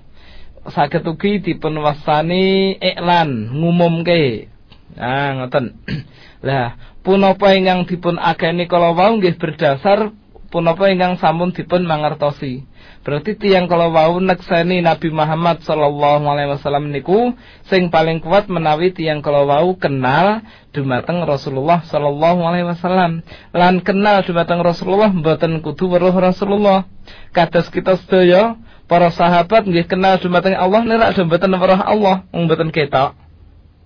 [0.67, 4.51] Saged ugi dipun wasani iklan ngumumke.
[4.97, 5.77] Ah ngoten.
[6.47, 10.13] Lah punapa ingkang dipun ageni kala wau nggih berdasar
[10.47, 12.63] punapa ingkang sampun dipun mangertosi.
[13.03, 17.35] Berarti tiang kalau wau nekseni Nabi Muhammad sallallahu alaihi wasallam niku
[17.67, 20.43] sing paling kuat menawi tiang kalau wau kenal
[20.75, 23.23] dumateng Rasulullah sallallahu alaihi wasallam.
[23.55, 26.83] Lan kenal dumateng Rasulullah mboten kudu weruh Rasulullah.
[27.31, 28.59] Kados kita sedaya
[28.91, 33.15] para sahabat nggih kenal dumateng Allah nirak do mboten weruh Allah, mboten ketok.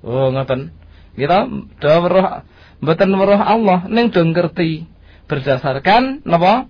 [0.02, 0.74] Oh ngoten.
[1.14, 1.46] Kita
[1.78, 2.42] do weruh
[2.82, 4.90] mboten weruh Allah ning do ngerti
[5.32, 6.68] berdasarkan napa?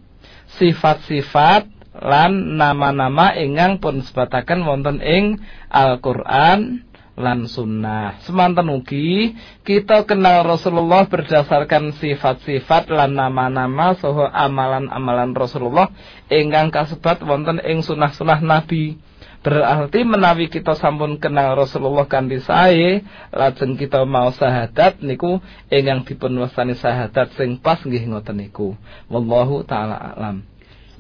[0.62, 1.66] Sifat-sifat
[1.98, 5.42] lan nama-nama ingkang pun sebataken wonten ing
[5.74, 6.86] Al-Qur'an
[7.20, 8.22] lan sunnah.
[8.24, 9.36] Semanten ugi
[9.68, 15.92] kita kenal Rasulullah berdasarkan sifat-sifat lan nama-nama saha amalan-amalan Rasulullah
[16.32, 19.11] ingkang kasebat wonten ing sunah-sunah Nabi.
[19.42, 23.02] Berarti menawi kita sampun kenal Rasulullah kanthi sae,
[23.34, 25.42] lajeng kita mau syahadat niku
[25.74, 28.78] ingkang dipun wastani syahadat sing pas nggih ngoten niku.
[29.10, 30.46] Wallahu taala alam.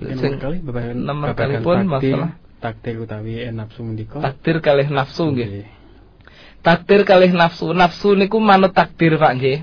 [0.01, 4.17] Sing kali babagan nomor kalipun takdir- masalah takdir utawi eh, nafsu mendika.
[4.17, 5.49] takdir kalih nafsu nggih.
[5.49, 5.67] Nggih.
[6.65, 7.69] Takdir kalih nafsu.
[7.77, 9.59] Nafsu niku manut takdir Pak nggih.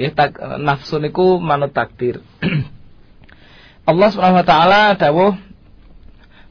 [0.00, 2.24] Nggih tak, nafsu niku manut takdir.
[3.88, 5.45] Allah Subhanahu wa taala dawuh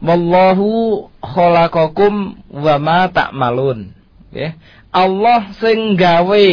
[0.03, 3.95] Wallahu khalaqakum wa ma ta'malun.
[4.31, 4.51] Nggih.
[4.95, 6.47] Allah sing gawe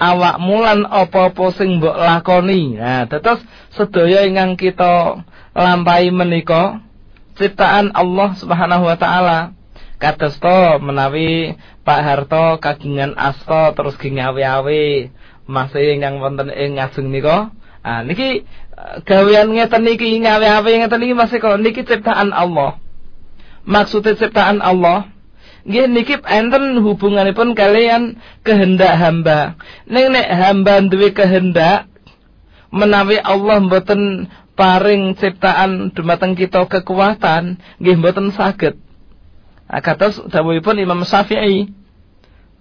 [0.00, 2.74] awak mulan apa-apa sing mbok lakoni.
[2.80, 3.42] Nah, terus
[3.76, 5.22] sedaya ingkang kita
[5.54, 6.80] lampahi menika
[7.36, 9.38] ciptaan Allah Subhanahu wa taala.
[10.00, 15.12] Kados to menawi Pak Harto kagungan asta terus gingawe-awe
[15.44, 17.52] masih ingkang wonten ing ngajeng nika.
[17.84, 18.48] Ah niki
[19.04, 22.80] gawean ngeten niki ngawe-awe ngeten niki masih kok niki ciptaan Allah.
[23.64, 25.10] Maksudnya ciptaan Allah
[25.60, 29.60] Nggih niki enten hubunganipun kalian kehendak hamba.
[29.84, 31.84] Ning nek hamba duwe kehendak
[32.72, 38.80] menawi Allah mboten paring ciptaan dumateng kita kekuatan, nggih mboten saged.
[39.70, 41.70] Nah, kados dawuhipun Imam Syafi'i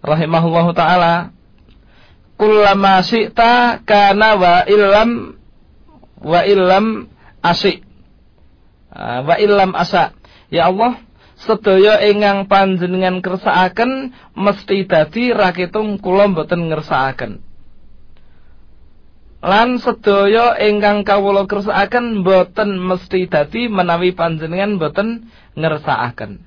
[0.03, 1.33] rahimahullahu taala,
[2.35, 5.38] "Kullama syi'ta kana wa illam
[6.23, 7.07] wa illam
[7.43, 7.83] asy."
[8.89, 10.17] Ah, wa illam asa.
[10.49, 10.97] Ya Allah,
[11.37, 17.45] sedaya ingkang panjenengan kersakaken mesti dadi rakitung kula mboten ngersakaken.
[19.39, 26.43] Lan sedaya ingkang kawula kersakaken mboten mesti dadi menawi panjenengan mboten ngersakaken.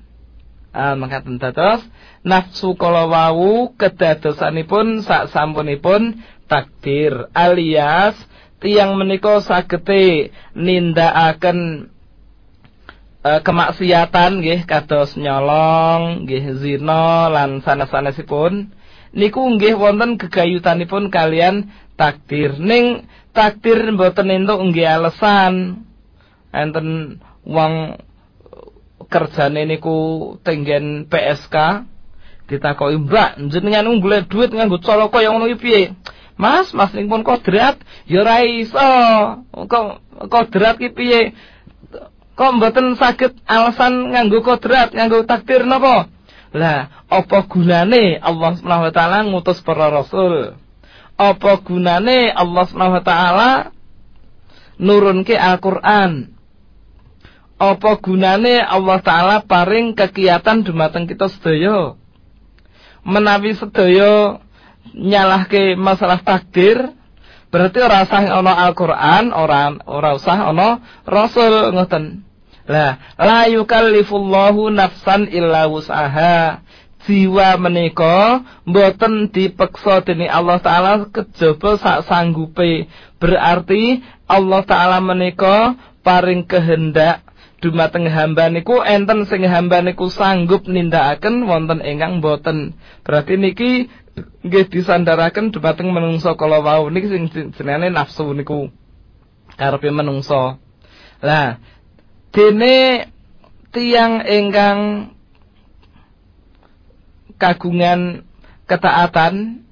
[0.73, 1.85] Ah mangkaten dados
[2.25, 8.17] nafsu kala wau kedadosanipun sak sampunipun takdir alias
[8.63, 11.91] tiyang menika sagete nindakaken
[13.27, 18.71] eh, kemaksiatan nggih kados nyolong, nggih zina lan sanes-sanesipun
[19.13, 22.57] niku nggih wonten gegayutanipun kalian takdir.
[22.57, 23.05] Ning
[23.35, 25.85] takdir mboten entuk nggih alasan.
[26.53, 27.99] Enten wong
[29.09, 29.97] kerjane niku
[30.41, 31.85] tenggen PSK
[32.49, 35.81] ditakoki Mbak jenengan golek duit nganggo cara kaya ngono iki piye
[36.33, 37.77] Mas Mas ning pun kodrat
[38.09, 38.89] ya ora iso.
[39.53, 39.87] Kok
[40.29, 41.37] kodrat ki piye?
[42.33, 46.09] Kok mboten saged alasan nganggo kodrat nganggo takdir napa?
[46.53, 50.57] Lah apa gunane Allah Subhanahu wa taala ngutus para rasul?
[51.13, 53.49] Apa gunane Allah Subhanahu wa taala
[54.81, 56.33] nurunke Al-Qur'an?
[57.61, 61.93] Apa gunane Allah taala paring kegiatan dumateng kita sedaya?
[63.05, 64.41] Menawi sedaya
[64.91, 66.91] nyalahke masalah takdir
[67.53, 72.25] berarti ora usah ana Al-Qur'an, ora ora usah ana rasul ngoten.
[72.63, 76.63] Lah, la yukallifullahu nafsan illa wus'aha.
[77.03, 82.87] Jiwa menika mboten dipeksa dening Allah taala kejaba sak sanggupe.
[83.19, 87.27] Berarti Allah taala menika paring kehendak
[87.63, 92.75] dumateng hamba niku enten sing hamba niku sanggup nindakaken wonten ingkang boten.
[93.07, 93.71] Berarti niki
[94.13, 98.69] nggih disandaraken dumateng menungso kala wau niki sing jenenge nafsu niku
[99.57, 100.61] karepe menungso.
[101.23, 101.57] Lah
[102.29, 103.09] dene
[103.73, 104.79] tiang ingkang
[107.41, 108.27] kagungan
[108.69, 109.65] ketaatan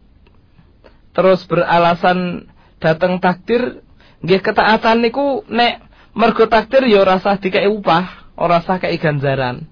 [1.13, 2.49] terus beralasan
[2.81, 3.85] datang takdir
[4.25, 5.85] nggih ketaatan niku nek
[6.17, 9.69] mergo takdir ya ora sah dikai upah, ora sah kei ganjaran.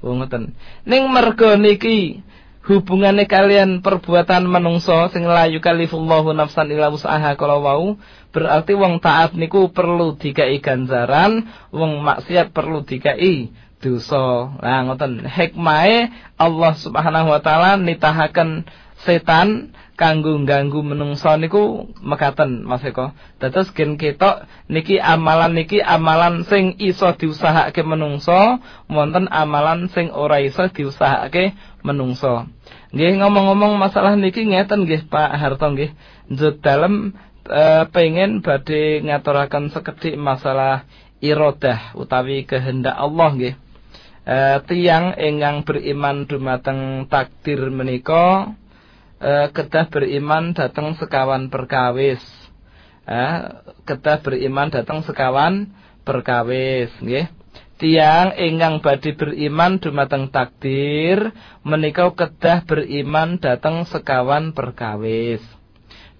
[0.00, 0.56] Oh ngoten.
[0.88, 2.24] Ning mergo niki
[2.70, 7.98] hubungane kalian perbuatan menungso sing la yukallifullahu nafsan illa wus'aha kala wau
[8.30, 13.50] berarti wong taat niku perlu dikai ganjaran, wong maksiat perlu dikai
[13.82, 14.54] dosa.
[14.62, 15.26] Lah ngoten.
[15.26, 18.68] Hikmahe Allah Subhanahu wa taala nitahaken
[19.02, 23.12] setan kanggo ganggu menungso niku mekaten Mas Eko.
[23.36, 30.40] Dados gen ketok niki amalan niki amalan sing iso diusahakake menungso, wonten amalan sing ora
[30.40, 31.52] iso diusahakake
[31.84, 32.48] menungso.
[32.96, 35.92] Nggih ngomong-ngomong masalah niki ngeten nggih Pak Harto nggih.
[36.32, 37.12] Njut dalem
[37.44, 40.88] e, pengen badhe ngaturaken sekedhik masalah
[41.20, 43.54] irodah utawi kehendak Allah nggih.
[44.24, 48.56] E, tiang ingkang beriman dumateng takdir menika
[49.20, 52.20] uh, kedah beriman datang sekawan perkawis.
[53.04, 55.70] Uh, kedah beriman datang sekawan
[56.02, 57.28] perkawis, nggih.
[57.80, 61.32] Tiang ingkang badhe beriman dumateng takdir
[61.64, 65.40] menika kedah beriman datang sekawan perkawis.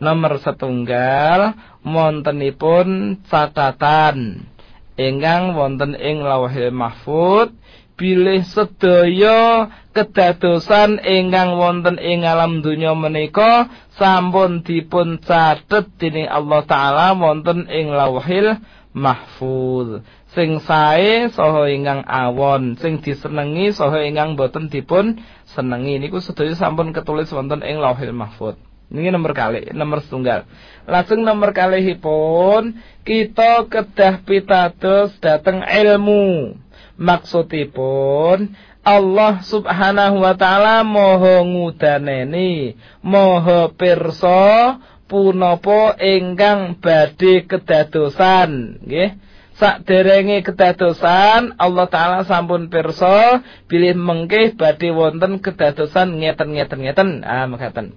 [0.01, 1.53] Nomor setunggal
[1.85, 4.49] wontenipun catatan
[4.97, 7.53] ingkang wonten ing Lauhil Mahfud
[8.01, 13.69] bilih sedaya kedadosan ingkang wonten ing alam donya menika
[14.01, 18.57] sampun dipun catet dening Allah taala wonten ing Lauhil
[18.97, 20.01] Mahfuz.
[20.33, 26.97] Sing sae saha ingkang awon, sing disenengi saha ingkang boten dipun senengi niku sedaya sampun
[26.97, 28.57] ketulis wonten ing Lauhil Mahfuz.
[28.91, 30.49] Ini nomor kali, nomor setunggal.
[30.89, 36.59] Langsung nomor kalihipun kita kedah pitados dateng ilmu
[37.01, 38.53] maksudipun
[38.85, 44.77] Allah subhanahu wa ta'ala moho ngudaneni moho pirsa
[45.11, 49.17] punapa ingkang badhe kedadosan nggih.
[49.61, 57.93] Sakderenge kedadosan Allah taala sampun pirsa bilih mengke badhe wonten kedadosan ngeten-ngeten ngeten ah mekaten.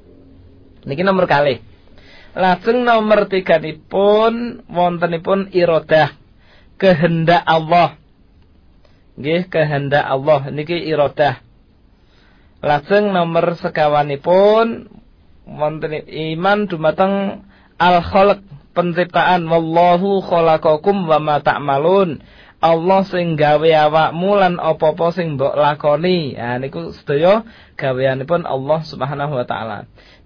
[0.84, 1.64] Niki nomor kali
[2.36, 6.12] lajeng nomor tiga nipun wontenipun iradah
[6.76, 7.96] kehendak Allah
[9.20, 11.42] nggih kehendak Allah niki iradah
[12.64, 14.90] lajeng nomor sekawanipun
[15.46, 17.46] wonten iman dumateng
[17.78, 18.42] al khalq
[18.74, 22.24] penciptaan wallahu khalaqakum wa ma ta'malun
[22.64, 26.32] Allah sing gawe awakmu lan apa-apa sing mbok lakoni.
[26.32, 27.44] Ya niku sedaya
[27.76, 29.84] gaweanipun Allah Subhanahu wa taala.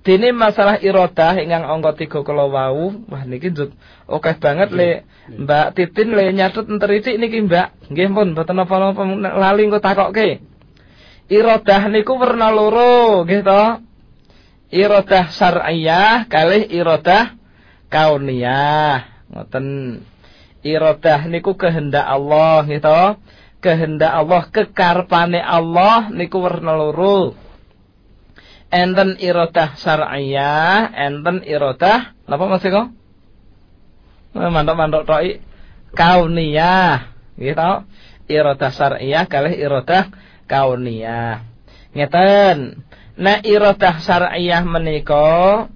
[0.08, 3.76] Dene masalah iradah ingkang angka 3 kala wau, wah niki njut
[4.08, 7.92] akeh banget le Mbak Titin le nyatet enteritik niki Mbak.
[7.92, 9.04] Nggih pun mboten napa-napa
[9.36, 10.40] lali engko takokke.
[11.28, 13.64] Iradah niku werna loro, nggih to?
[14.72, 17.36] Iradah syar'iyah kalih iradah
[17.92, 19.28] kauniyah.
[19.28, 19.66] Ngoten
[20.64, 23.20] iradah niku kehendak Allah gitu.
[23.60, 27.47] Kehendak Allah, kekarpane Allah niku warna loro.
[28.68, 32.92] Enten iradah syar'iyah, enten iradah napa Mas Eko?
[34.36, 35.40] Mantok-mantok tok
[35.96, 37.72] kauniyah, gitu.
[38.28, 40.12] Iradah syar'iyah kalih iradah
[40.52, 41.48] kauniyah.
[41.96, 42.84] Ngeten.
[43.16, 45.72] Nah iradah syar'iyah menika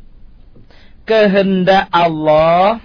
[1.08, 2.84] kehendak Allah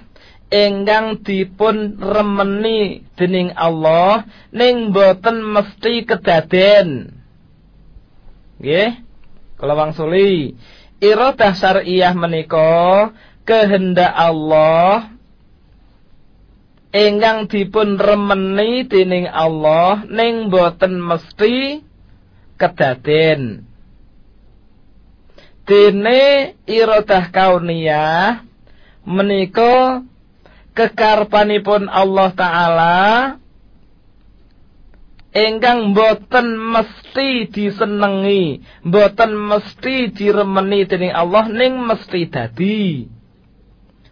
[0.55, 4.25] ingkang dipun remeni dening Allah
[4.55, 7.19] ning boten mesti kedaden.
[8.63, 9.06] Nggih.
[9.57, 10.53] Kala wangsuli
[11.01, 13.13] iradah syar'iyah menika
[13.49, 15.17] kehendak Allah
[16.93, 21.85] ingkang dipun remeni dening Allah ning boten mesti
[22.57, 23.69] kedaden.
[25.67, 28.47] Dene iradah kauniyah
[29.03, 30.05] menika
[30.73, 33.01] kekarpanipun Allah taala
[35.37, 43.05] ingkang boten mesti disenengi, boten mesti diremeni dening Allah ning mesti dadi.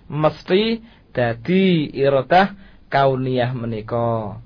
[0.05, 0.85] Mesti
[1.17, 2.53] dadi iradah
[2.93, 4.45] kauniyah menika.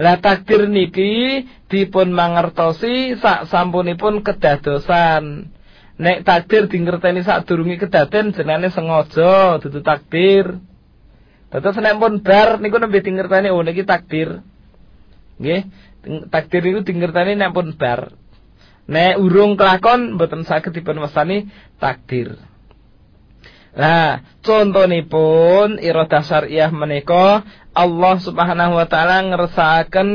[0.00, 5.52] Lah takdir niki dipun mangertosi sak sampunipun kedadosan.
[6.00, 10.56] Nek takdir dingerteni sadurunge kedaden jenenge sengaja dudu takdir.
[11.52, 14.40] Dados nek pun bar niku nembe dingerteni oh niki takdir.
[15.40, 15.60] Nggih,
[16.28, 18.12] takdir niku dingerteni nek pun bar.
[18.84, 21.48] Nek urung kelakon mboten saged dipun wastani
[21.80, 22.36] takdir.
[23.70, 30.10] Nah, contonipun iradah syariah menika Allah Subhanahu wa taala ngersakaken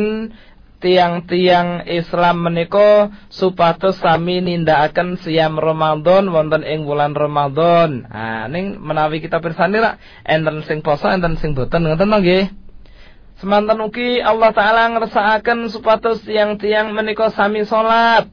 [0.84, 8.06] tiang-tiang Islam menika supados sami nindakaken siam Ramadan wonten ing wulan Ramadan.
[8.12, 12.65] Ah ning menawi kita pirsani rak enten sing poso enten sing boten ngoten nggih.
[13.36, 18.32] Semanten ugi Allah taala ngersakaken supados tiang-tiang menika sami salat.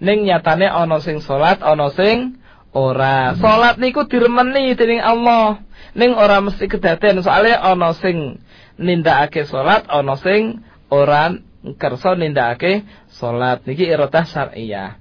[0.00, 2.40] Ning nyatane ana sing salat, ana sing
[2.72, 3.36] ora.
[3.36, 5.60] Salat niku diremeni dening Allah.
[5.92, 8.40] Ning ora mesti kedaden soalnya ana sing
[8.80, 11.28] nindakake salat, ana sing ora
[11.76, 13.68] kersa nindakake salat.
[13.68, 14.96] Niki iradah syar'iyah.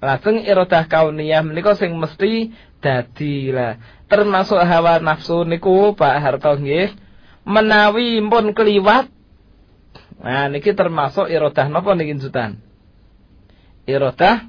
[0.00, 2.48] Lajeng iradah kauniyah menika sing mesti
[2.80, 3.76] dadi lah.
[4.08, 7.05] Termasuk hawa nafsu niku Pak Harto nggih
[7.46, 9.08] menawi pun keliwat
[10.16, 12.58] Nah niki termasuk iradah napa niki jutan?
[13.84, 14.48] Iradah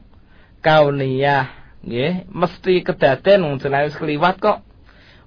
[0.64, 1.53] kauniyah
[1.86, 4.65] nggih mesti kedaden wong jenenge keliwat kok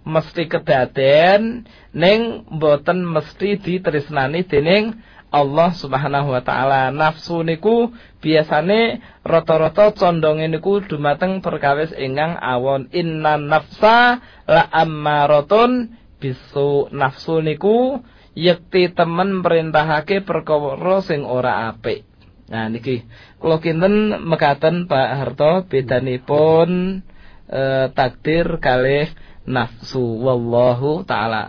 [0.03, 2.21] mesti kedaden ning
[2.51, 4.99] mboten mesti ditresnani dening
[5.31, 6.91] Allah Subhanahu wa taala.
[6.91, 12.91] Nafsu niku biasane rata-rata condonge niku dumateng perkawis ingkang awon.
[12.91, 14.19] Inna nafsa
[14.51, 16.93] la ammaratun bisu.
[16.93, 18.05] Nafsu niku
[18.37, 22.07] yekti temen perintahake perkara sing ora apik.
[22.51, 23.07] Nah niki
[23.39, 27.01] kula kinten mekaten Pak Harto bedanipun
[27.47, 29.07] eh, takdir kalih
[29.47, 31.41] nafsu wallahu taala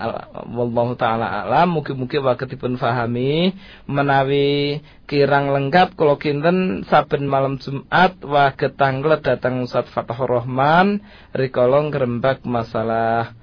[0.48, 3.52] wallahu taala alam mugi-mugi waketipun fahami
[3.84, 4.80] menawi
[5.10, 11.04] kirang lengkap kula kinten saben malam Jumat waget tanglet datang Ustaz Fatahur Rahman
[11.36, 13.36] rikala ngrembak masalah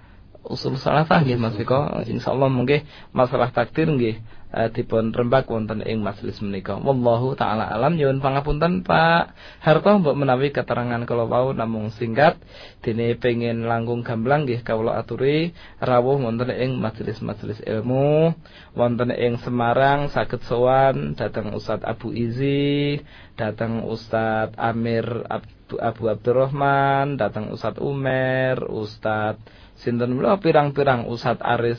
[0.49, 4.17] usul salah nggih Mas Eko insyaallah mungkin masalah takdir nggih
[4.53, 6.77] uh, dipun rembak wonten ing majelis menika.
[6.81, 7.97] Wallahu taala alam.
[7.97, 11.53] Nyuwun pangapunten Pak Harto mbok menawi keterangan kala wau.
[11.53, 12.41] Namung singkat
[12.81, 15.53] dene pengen langkung gamblang nggih kawula aturi.
[15.81, 18.33] Rawuh wonten ing majelis-majelis ilmu
[18.73, 23.01] wonten ing Semarang saged sowan dhateng Ustaz Abu Izi,
[23.37, 29.37] dhateng Ustaz Amir Abu, Abdurrahman, datang Ustaz Umer, Ustaz
[29.83, 31.79] sinten pirang-pirang Ustaz Aris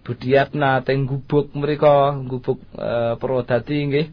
[0.00, 4.06] Budiatna teng gubuk mereka gubuk e, Purwodadi nggih.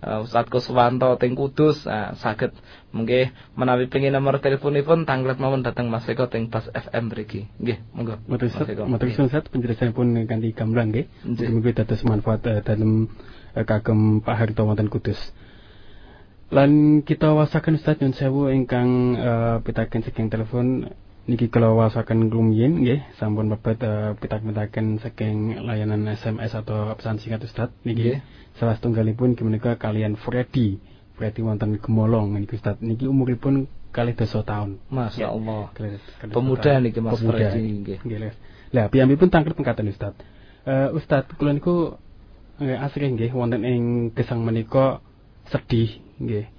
[0.00, 1.84] E, Ustaz Kuswanto teng Kudus.
[1.84, 2.56] Nah, saged.
[2.96, 7.44] Mungkin menawi pengin nomor teleponipun tanglet mawon datang Mas Eko teng Bas FM mriki.
[7.60, 11.06] Nggih monggo matur suwun Ustaz penjelasanipun kanthi gamblang nggih.
[11.52, 13.12] Mugi dados manfaat uh, dalem
[13.52, 15.20] uh, kagem Pak Harito wonten Kudus.
[16.48, 20.88] Lan kita wasaken Ustaz nyun sewu ingkang uh, pitaken saking telepon
[21.24, 27.48] niki kalau wasaken rumiyin nggih sampun mebet uh, pitak-pitaken saking layanan SMS atau pesan singkat
[27.48, 27.72] Ustaz.
[27.88, 28.20] Niki yeah.
[28.60, 30.76] salah setunggalipun menika kalian Freddy.
[31.16, 32.76] Freddy wonten Gemolong niki Ustaz.
[32.84, 33.64] Niki umuripun
[33.94, 35.70] kali dosa tahun Masya Allah
[36.28, 37.98] pemuda niki Mas Freddy nggih.
[38.04, 38.18] Nggih
[38.74, 40.12] lah piyambakipun tangkep pengkatan Ustaz.
[40.68, 41.96] Uh, Ustaz kula niku
[42.60, 45.00] uh, asring nggih wonten ing gesang menika
[45.48, 46.52] sedih nggih.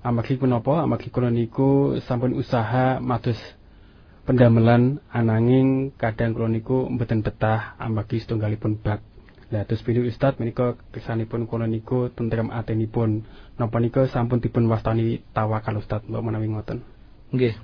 [0.00, 0.80] Amargi punapa?
[0.80, 3.36] Amargi kula niku sampun usaha mados
[4.28, 9.00] pendamelan ananging kadang kula niku mboten betah amargi setunggalipun bab.
[9.48, 13.24] Lah terus pindah Ustaz menika kesanipun kula niku tentrem atenipun
[13.56, 16.84] napa nika sampun dipun wastani tawakal Ustaz mbok menawi ngoten.
[17.32, 17.56] Nggih.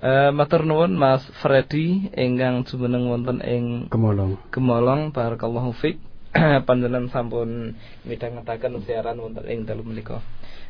[0.00, 4.36] Uh, matur nuwun Mas Freddy ingkang jumeneng wonten ing Gemolong.
[4.52, 5.96] Gemolong barakallahu fik.
[6.68, 7.74] panjenengan sampun
[8.06, 10.22] midhangetaken siaran wonten ing dalu menika.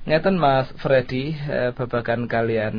[0.09, 2.77] Ngeten Mas Freddy eh, babagan kalian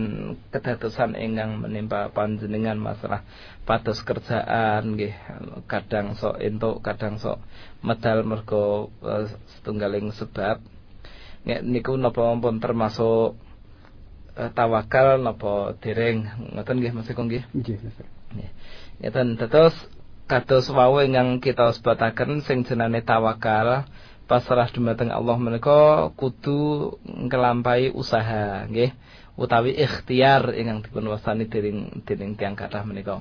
[0.49, 3.22] kedadosan ingkang menimpa panjenengan masalah
[3.62, 5.14] pados kerjaan nggih
[5.70, 7.38] kadang sok entuk kadang sok
[7.86, 10.58] medal mergo eh, setunggaling sebab
[11.41, 13.34] Nek niku napa pun termasuk
[14.38, 17.45] eh, tawakal napa dereng ngoten nggih Mas Eko nggih.
[17.53, 17.98] Nggih, Mas.
[18.34, 18.49] Nggih.
[19.02, 19.74] Ngeten terus
[20.32, 23.84] kados wau ingkang kita sebataken sing jenenge tawakal
[24.32, 28.95] pasrah dumateng Allah menika kudu nglampahi usaha nggih
[29.36, 33.20] utawi ikhtiar ingkang dipun wasani dening dening tiyang kathah menika.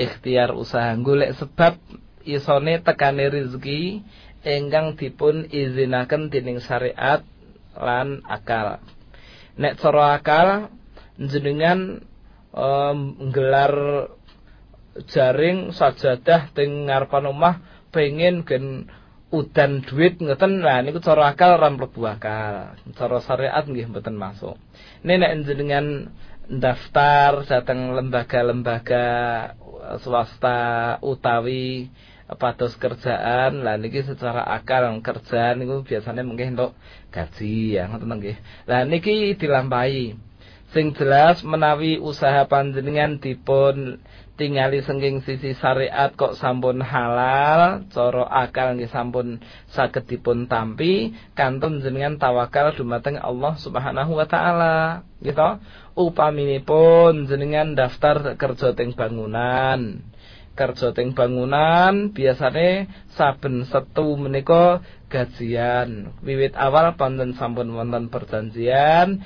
[0.00, 1.76] Ikhtiar usaha golek sebab
[2.24, 4.00] isone tekane rezeki
[4.40, 7.20] ingkang dipun izinaken dening syariat
[7.76, 8.80] lan akal.
[9.60, 10.48] Nek cara akal
[11.20, 12.00] jenengan
[12.56, 14.08] um, gelar
[15.08, 18.88] jaring sajadah teng ngarepan omah pengen gen
[19.32, 22.76] udan duit ngoten lah niku cara akal ora mlebu akal.
[22.92, 24.60] Cara syariat nggih mboten masuk.
[25.00, 26.12] Nek jenengan
[26.52, 29.06] daftar datang lembaga-lembaga
[30.04, 31.88] swasta utawi
[32.36, 36.76] pados kerjaan lah niki secara akal kerjaan niku biasanya mungkin untuk
[37.08, 38.36] gaji ya ngoten nggih.
[38.68, 40.12] Lah niki dilampahi.
[40.72, 44.00] Sing jelas menawi usaha panjenengan dipun
[44.40, 51.84] tingali sengking sisi syariat kok sampun halal coro akal nggih sampun saged dipun tampi kantun
[51.84, 55.04] jenengan tawakal dumateng Allah Subhanahu wa taala.
[55.20, 55.48] Gitu
[55.94, 60.00] upaminipun jenengan daftar kerja teng bangunan.
[60.52, 66.12] Kerja teng bangunan biasane saben setu menika gajian.
[66.24, 69.24] Wiwit awal panten sampun wonten perjanjian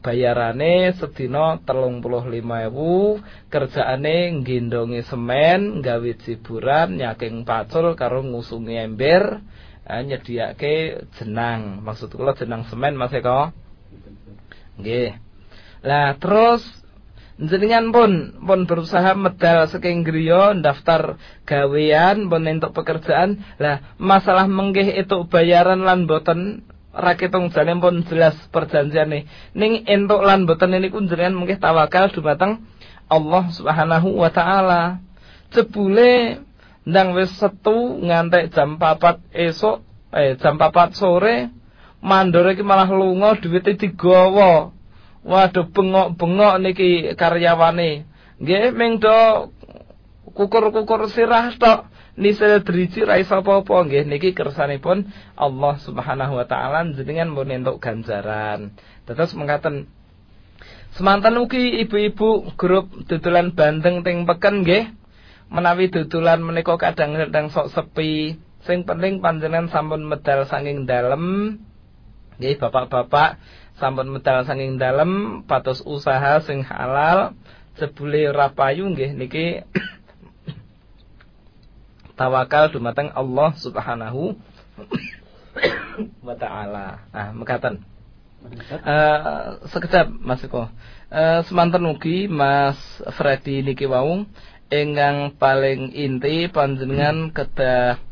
[0.00, 9.42] bayarane sedina 35.000 kerjaane nggendongi semen gawe jiburan nyaking pacul karo ngusungi ember
[9.86, 11.82] eh, nyediake jenang.
[11.82, 13.50] Maksud kula jenang semen Mas Eko?
[14.78, 15.18] Nggih.
[15.86, 16.66] Lah terus
[17.36, 23.44] jenengan pun pun berusaha medal saking griya daftar gawean pun entuk pekerjaan.
[23.60, 26.64] Lah masalah menggih itu bayaran lan boten
[26.96, 29.22] rakitung jane pun jelas perjanjian nih.
[29.52, 32.64] Ning entuk lan boten niku jenengan mungkin tawakal dumateng
[33.06, 35.04] Allah Subhanahu wa taala.
[35.52, 36.42] Jebule
[36.88, 39.84] ndang wis setu ngantek jam 4 esok
[40.16, 41.52] eh jam 4 sore
[42.02, 44.72] mandor iki malah lunga duwite digawa.
[45.26, 48.06] Waduh bengok-bengok niki karyawane.
[48.38, 49.50] Nggih ming do
[50.36, 56.82] kukur-kukur sirah tok nisel driji ra iso apa-apa nggih niki kersanipun Allah Subhanahu wa taala
[56.96, 58.72] jenengan mun entuk ganjaran.
[59.04, 59.86] Terus mengatakan
[60.96, 64.84] semantan ugi ibu-ibu grup dudulan bandeng teng peken nggih.
[65.46, 68.34] Menawi dudulan menika kadang-kadang sok sepi,
[68.66, 71.54] sing penting panjenengan sampun medal saking dalem.
[72.42, 73.38] Nggih bapak-bapak
[73.78, 77.36] sampun medal saking dalem patos usaha sing halal
[77.76, 79.62] jebule ora payu nggih niki
[82.16, 84.34] tawakal dumateng Allah Subhanahu
[86.26, 87.06] wa taala.
[87.12, 87.84] Nah, mekaten.
[88.46, 90.70] Uh, sekejap Mas Eko.
[91.10, 92.78] Uh, semanten ugi Mas
[93.14, 94.26] Freddy niki wau
[94.70, 98.02] ingkang paling inti panjenengan kedah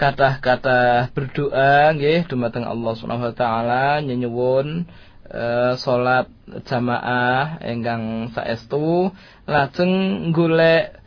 [0.00, 4.88] kata-kata berdoa nggih dumateng Allah Subhanahu wa taala nyenyuwun
[5.28, 6.32] uh, salat
[6.64, 9.12] jamaah ingkang saestu
[9.44, 10.99] lajeng golek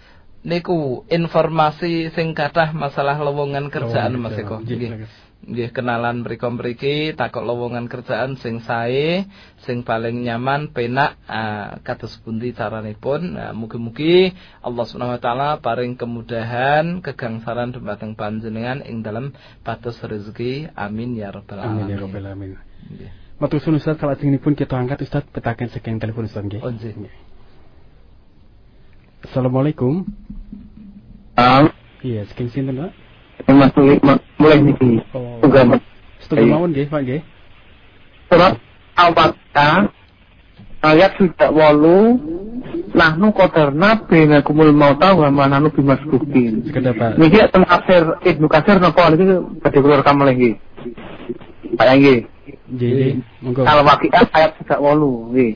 [0.43, 4.59] niku informasi sing kathah masalah lowongan kerjaan Mas Eko.
[4.59, 5.07] Nggih.
[5.43, 9.27] Nggih kenalan mriko-mriki takok lowongan kerjaan sing sae,
[9.67, 13.35] sing paling nyaman, penak uh, kados pundi caranipun.
[13.35, 14.31] Uh, mugi-mugi
[14.63, 19.35] Allah Subhanahu wa taala paring kemudahan, kegangsaran dumateng panjenengan ing dalam
[19.67, 20.71] patos rezeki.
[20.79, 21.75] Amin ya rabbal alamin.
[21.75, 22.51] Amin ya rabbal alamin.
[22.87, 23.11] Nggih.
[23.43, 26.63] Matur suwun Ustaz, pun kita angkat Ustaz petakan saking telepon Ustaz nggih.
[26.63, 27.11] Oh, nggih.
[29.23, 30.03] Assalamualaikum.
[31.39, 31.65] Um,
[32.03, 32.91] Iya, saking sinten, Pak?
[33.47, 33.95] Mas mulai,
[34.35, 34.99] mulai niki.
[35.15, 35.39] Oh.
[36.19, 37.21] Setengah mawon nggih, Pak nggih.
[38.27, 38.53] surat
[38.99, 39.93] Al-Baqarah
[40.83, 42.19] ayat sudah walu
[42.91, 46.67] nahnu qadarna bina kumul mauta wa ma nahnu bimasbukin.
[46.67, 47.15] Sekedar Pak.
[47.15, 49.23] Niki teng tafsir Ibnu Katsir napa niki
[49.63, 50.59] badhe kula rekam lagi.
[51.79, 51.87] Pak.
[51.87, 52.19] Nggih,
[52.67, 53.13] nggih.
[53.39, 53.63] Monggo.
[53.63, 55.53] Al-Waqiah ayat sudah walu nggih.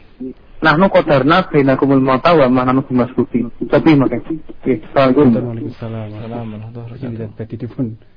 [0.57, 3.53] Nahnu qadarna bina kumul mauta wa ma nahnu bimasbukin.
[3.69, 4.21] Tapi makai.
[4.25, 5.38] Oke, Assalamualaikum.
[5.38, 6.07] Waalaikumsalam.
[6.17, 8.16] Salam warahmatullahi.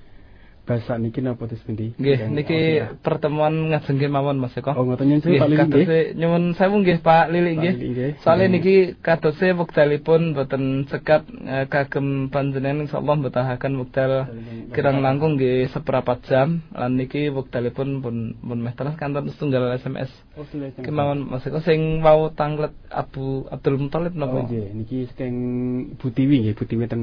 [0.70, 1.90] Bahasa niki napa tes pundi?
[1.98, 2.58] Nggih, niki
[3.02, 4.70] pertemuan ngajeng mawon Mas Eko.
[4.70, 5.86] Oh, ngoten Nggih, Pak Lili nggih.
[6.14, 7.74] nyuwun sewu nggih Pak Lili nggih.
[7.74, 8.10] Nggih.
[8.22, 8.54] Soale Hmm.
[8.54, 14.30] niki kadose wektalipun boten sekat eh, kagem panjenengan insyaallah betahaken wektal
[14.70, 20.14] kirang langkung nggih seprapat jam lan niki wektalipun pun pun meh terus kantor setunggal SMS.
[20.38, 20.46] Oh.
[20.78, 24.46] Kemawon Mas Eko sing wau tanglet Abu Abdul Muthalib Oh, napa?
[24.46, 25.34] nggih, niki saking
[25.98, 27.02] Bu Tiwi nggih, Bu Tiwi ten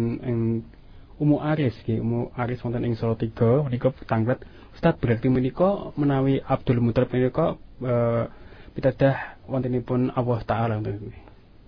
[1.18, 4.38] Umu Aris nggih, Umu Aris wonten ing Solo 3 menika tanglet
[4.78, 8.26] Ustaz berarti menika menawi Abdul Muthalib menika eh
[8.78, 11.18] pitadah wontenipun Allah taala nggih.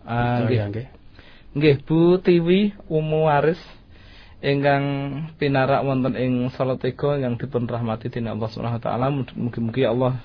[0.05, 0.87] Ah, Percaya, nggih.
[1.57, 3.57] Nggih, Bu Tiwi Umu Waris
[4.45, 4.85] ingkang
[5.41, 9.09] pinarak wonten ing Salatiga yang dipun rahmati dening Allah Subhanahu wa taala.
[9.09, 10.21] Mugi-mugi Allah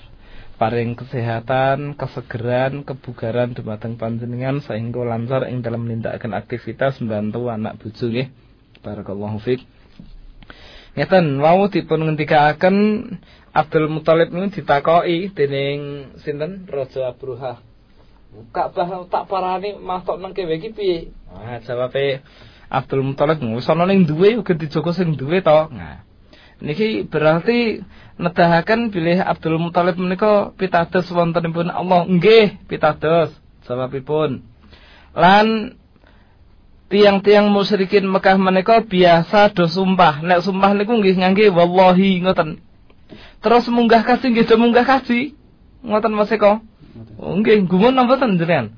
[0.61, 8.05] paring kesehatan, kesegeran, kebugaran dumateng panjenengan sehingga lancar ing dalam nindakaken aktivitas membantu anak bojo
[8.13, 8.29] nggih.
[8.85, 9.65] Barakallahu fiik.
[10.93, 12.77] Ngeten wau dipun ngendikaken
[13.49, 17.59] Abdul Muthalib niku ditakoki dening sinten Raja Abruhah.
[18.53, 21.09] Ka'bah tak parani masuk nang kewe iki piye?
[21.31, 22.21] Nah, jawabe
[22.69, 25.71] Abdul Muthalib wis ana ning duwe uga dijogo sing duwe to.
[25.73, 26.05] Nah.
[26.63, 27.83] Niki berarti
[28.15, 32.07] nedahaken bilih Abdul Muthalib menika pitados wontenipun Allah.
[32.07, 33.35] Nggih, pitados.
[33.67, 34.45] Jawabipun.
[35.15, 35.75] Lan
[36.89, 40.21] tiang-tiang musyrikin Mekah menika biasa do sumpah.
[40.21, 42.61] Nek sumpah niku nggih ngangge wallahi ngoten.
[43.41, 45.33] Terus munggah kaji nggih do munggah kaji.
[45.85, 46.61] Ngoten Mas Eko.
[47.19, 48.71] Oh, nggih, gumun napa ten jenengan?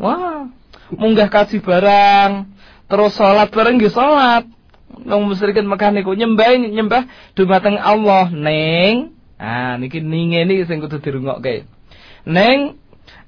[0.00, 0.48] Wah,
[0.96, 2.48] munggah kaji barang,
[2.88, 4.48] terus salat bareng nggih salat.
[5.04, 7.02] Wong musyrikin Mekah niku nyembah nyembah
[7.34, 11.66] dumateng Allah ning ah niki ningene sing kudu dirungokke.
[12.24, 12.78] Ning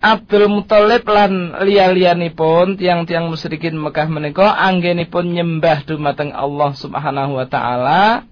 [0.07, 8.23] Abdul Muthalib lan liya-liyanipun tiang-tiang musyrikin Mekah menika anggenipun nyembah dumateng Allah Subhanahu wa taala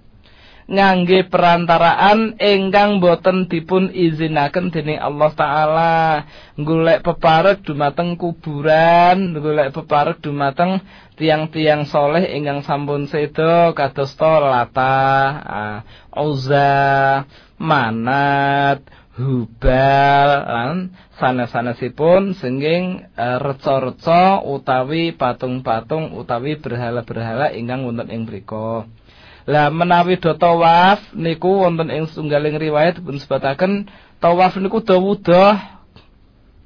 [0.71, 5.95] ngangge perantaraan ingkang boten dipun izinaken dening Allah taala.
[6.55, 10.79] Golek peparek dumateng kuburan golek peparek dumateng
[11.19, 14.95] tiang-tiang soleh ingkang sampun sedo kados to Lata
[15.43, 15.77] ah,
[16.15, 17.27] Uzza
[17.59, 28.83] Manat Hubal lan sanes-sanesipun senging eh, reca-reca utawi patung-patung utawi berhala-berhala ingkang wonten ing mriku
[29.47, 33.87] Lah menawi do tawaf niku wonten ing sunggaling riwayat dipun sebataken
[34.19, 35.79] tawaf niku dawudah.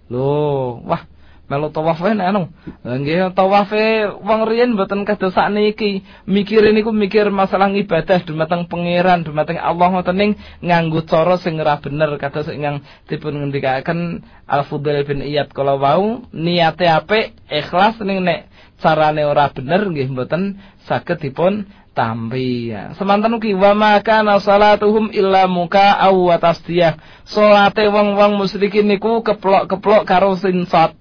[0.10, 1.06] Lho, wah
[1.50, 2.54] melu tawaf wae anu.
[2.86, 6.06] Nggih tawafe wong riyen mboten kados sakniki.
[6.30, 10.32] Mikir niku mikir masalah ibadah dumateng pangeran, dumateng Allah ngoten ning
[10.62, 16.86] nganggo cara sing ora bener kados ingkang dipun ngendikaken Al-Fudail bin Iyad kala wau niate
[16.86, 18.48] apik, ikhlas ning nek
[18.80, 21.68] carane ora bener nggih mboten saged dipun
[21.98, 22.96] tampi ya.
[22.96, 26.96] Semanten ugi wa maka salatuhum illa muka aw tasdiyah.
[27.28, 30.96] Salate wong-wong musyrikin niku keplok-keplok karo sinsat.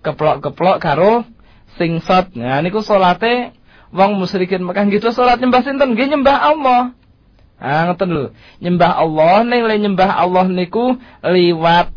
[0.00, 1.28] Keplok-keplok karo
[1.76, 2.32] singsat.
[2.36, 3.52] Nah niku salate
[3.90, 5.92] wong musyrikin Mekah gitu salat nyembah sinten?
[5.92, 6.82] Nggih nyembah Allah.
[7.60, 8.24] Ah ngoten lho.
[8.64, 11.92] Nyembah Allah ning le nyembah Allah niku liwat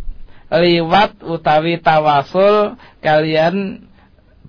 [0.52, 3.88] liwat utawi tawasul kalian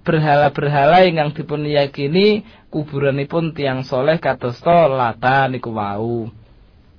[0.05, 6.28] berhala-berhala ingkang dipun yakini kuburanipun tiang soleh kados to lata niku wau.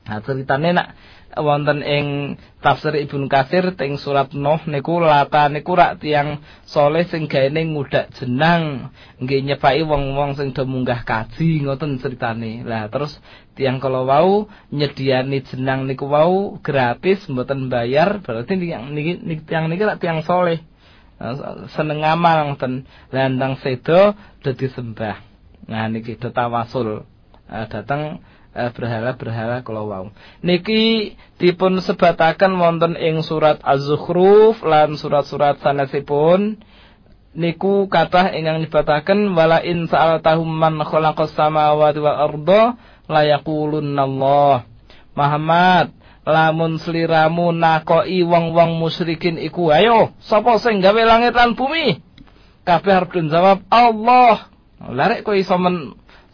[0.05, 0.95] Nah ceritane nak
[1.39, 7.27] wonten ing tafsir Ibnu Katsir teng surat Nuh niku lata niku rak tiang soleh sing
[7.27, 12.63] gaene ngudak jenang nggih nyepaki wong-wong sing do munggah kaji ngoten ceritane.
[12.63, 13.17] Lah terus
[13.59, 19.83] tiang kala wau nyediani jenang niku wau gratis mboten bayar berarti tiang niki tiang niki
[19.83, 20.59] rak tiang soleh.
[21.15, 22.83] Nah, seneng ngamal ngoten
[23.15, 25.35] landang sedo dadi sembah
[25.65, 27.07] nah niki do tawasul
[27.49, 28.21] uh, datang
[28.55, 30.05] berhala-berhala kula wau.
[30.39, 36.63] Niki dipun sebataken wonten ing surat Az-Zukhruf lan surat-surat sanesipun
[37.35, 42.61] niku kathah ingkang nyebataken wala in sa'altahum man khalaqas samawati wal arda
[43.11, 44.63] la yaqulunallah.
[45.15, 45.91] Muhammad
[46.25, 51.99] lamun sliramu nakoki wong-wong musyrikin iku ayo sapa sing gawe langit lan bumi?
[52.65, 54.49] Kabeh arep jawab Allah.
[54.81, 55.53] Larek kowe iso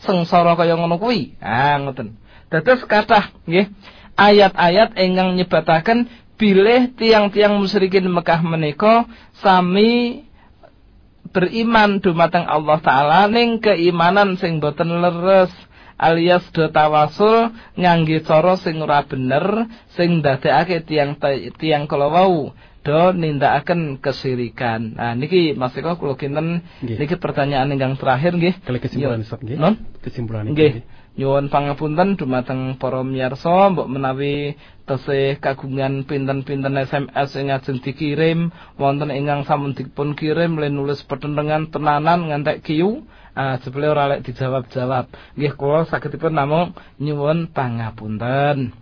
[0.05, 1.37] sengsara kaya ngono kuwi.
[1.41, 2.17] Ah ngoten.
[2.51, 3.71] Dados kathah nggih
[4.19, 9.05] ayat-ayat ingkang nyebataken bilih tiang-tiang musyrikin Mekah menika
[9.39, 10.25] sami
[11.31, 15.53] beriman dumateng Allah taala ning keimanan sing boten leres
[16.01, 21.15] alias do tawasul ngangge cara sing ora bener sing ndadekake tiang
[21.55, 22.09] tiang kala
[22.81, 24.97] do nindakaken kesirikan.
[24.97, 28.57] Nah niki Mas Eko kula kinten niki pertanyaan ingkang terakhir nggih.
[28.65, 29.57] Kali kesimpulan Ustaz nggih.
[29.57, 29.77] Non?
[30.01, 30.81] Kesimpulan Nggih.
[31.11, 34.55] Nyuwun pangapunten dumateng para miyarsa mbok menawi
[34.87, 38.49] tesih kagungan pinten-pinten SMS ing ajeng dikirim
[38.79, 43.03] wonten ingkang sampun dipun kirim le nulis petenengan tenanan ngantek kiyu
[43.35, 45.11] ah jebule ora lek dijawab-jawab.
[45.35, 48.80] Nggih kula sagedipun namung nyuwun pangapunten.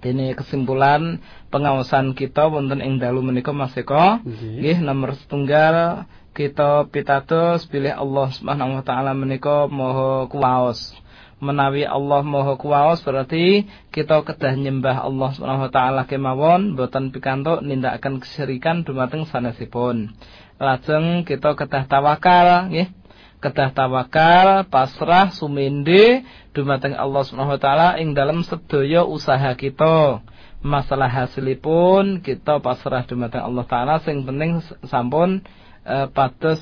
[0.00, 1.20] Dene kesimpulan
[1.52, 4.24] pengawasan kita wonten ing dalu menika Mas Eko.
[4.24, 4.80] Nggih.
[4.80, 10.96] Nomor setunggal kita pitados bilih Allah Subhanahu wa taala menika maha kuwaos.
[11.40, 17.60] Menawi Allah maha kuwaos berarti kita kedah nyembah Allah Subhanahu wa taala kemawon boten pikantuk
[17.60, 20.16] nindakaken kesyirikan dumateng sanesipun.
[20.60, 22.99] Lajeng kita kedah tawakal nggih.
[23.40, 30.20] Kedah tawakal, pasrah, sumende dumateng Allah Subhanahu wa taala ing dalam sedaya usaha kita.
[30.60, 35.40] Masalah hasilipun kita pasrah dumateng Allah taala sing penting sampun
[35.88, 36.60] eh, pados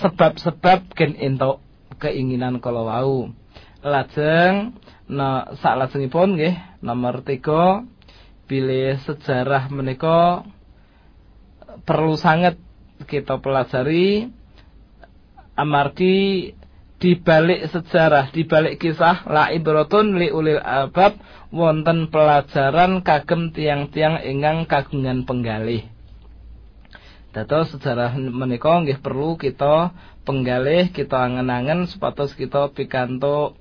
[0.00, 1.60] sebab-sebab entuk
[2.00, 3.28] keinginan kala wau.
[3.84, 4.72] Lajeng
[5.06, 10.42] nah saklajengipun nggih nomor 3 pilih sejarah menika
[11.86, 12.58] perlu sangat
[13.06, 14.32] kita pelajari
[15.56, 16.52] amargi
[16.96, 21.20] di balik sejarah, di balik kisah la ibratun li ulil albab
[21.52, 25.84] wonten pelajaran kagem tiang-tiang ingkang kagungan penggalih.
[27.36, 29.92] Dados sejarah menika nggih perlu kita
[30.24, 33.60] penggalih, kita angen-angen supados kita pikantuk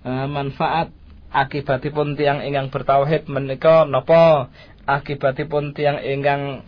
[0.00, 0.88] eh, manfaat
[1.28, 4.48] akibatipun tiang ingkang bertauhid menika napa?
[4.88, 6.64] Akibatipun tiang ingkang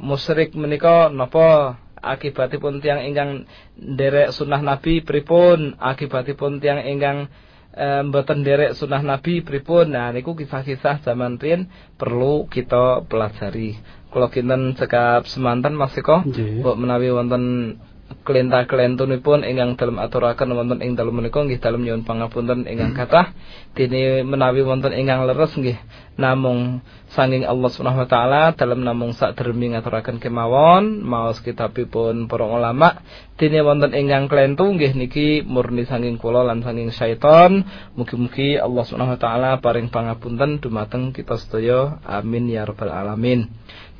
[0.00, 1.76] musyrik menika napa?
[2.00, 3.44] Akibatipun tiang ingkang
[3.76, 5.76] derek sunah Nabi pripun?
[5.76, 7.28] Akibatipun tiang ingkang
[7.76, 9.92] eh, mboten derek sunah Nabi pripun?
[9.92, 11.68] Nah niku kisah-kisah zaman riyen
[12.00, 13.76] perlu kita pelajari.
[14.10, 16.66] Kula kinten cekap semanten Mas Eko, Nggih.
[16.66, 17.44] mbok menawi wonten
[18.26, 23.32] kelintah kelentunipun ingkang dalem aturaken wonten ing dalem menika nggih dalem nyuwun pangapunten ingkang kathah.
[23.72, 25.78] Dene menawi wonten ingkang leres nggih
[26.20, 32.44] namung sanging Allah Subhanahu wa taala dalem namung sak dermi ngaturaken kemawon maos kitabipun para
[32.44, 33.02] ulama.
[33.40, 37.64] Dene wonten ingkang klentu nggih niki murni sanging kula lan sanging syaiton
[37.96, 42.02] mugi-mugi Allah Subhanahu wa taala paring pangapunten dumateng kita sedaya.
[42.04, 43.48] Amin ya rabbal alamin.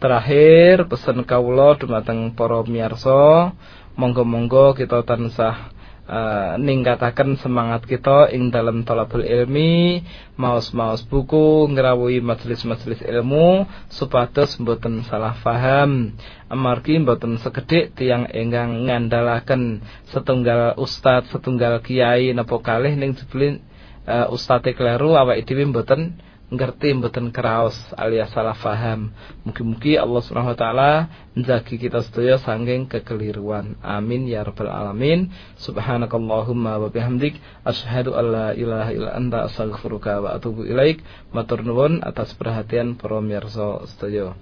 [0.00, 3.52] Terakhir pesen kawula dumateng para miyarsa,
[4.00, 5.76] monggo-monggo kita tansah
[6.08, 10.00] eh, ningkataken semangat kita ing dalam talabul ilmi,
[10.40, 16.16] maos-maos buku, ngrawuhi majelis-majelis ilmu supados mboten salah faham.
[16.48, 23.60] Amargi mboten sekedhik tiyang ingkang ngandalaken setunggal ustad, setunggal kiai napa kalih ning jebule
[24.08, 26.16] uh, ustate kleru awake dhewe mboten
[26.50, 29.14] ngerti mboten kraos alias salah faham.
[29.46, 30.90] Mugi-mugi Allah Subhanahu wa taala
[31.38, 33.78] njagi kita sedaya saking kekeliruan.
[33.86, 35.30] Amin ya rabbal alamin.
[35.62, 41.06] Subhanakallahumma wa bihamdik asyhadu an la ilaha illa anta astaghfiruka wa atubu ilaik.
[41.30, 44.34] Matur nuwun atas perhatian para mirsa sedaya.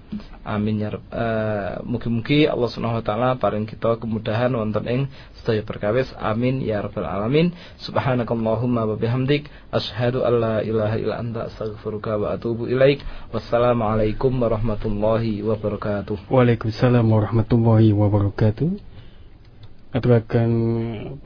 [0.48, 0.97] Amin ya.
[1.12, 5.02] Eh, mugi-mugi Allah Subhanahu wa kita kemudahan wonten ing
[5.44, 6.09] sedaya perkawis.
[6.16, 7.52] Amin ya rabbal alamin.
[7.85, 13.05] Subhanakallahumma wa bihamdik asyhadu an la ilaha illa anta astaghfiruka wa atubu ilaik.
[13.28, 16.32] Wassalamualaikum warahmatullahi wabarakatuh.
[16.32, 18.70] Waalaikumsalam warahmatullahi wabarakatuh.
[19.88, 20.50] Aturaken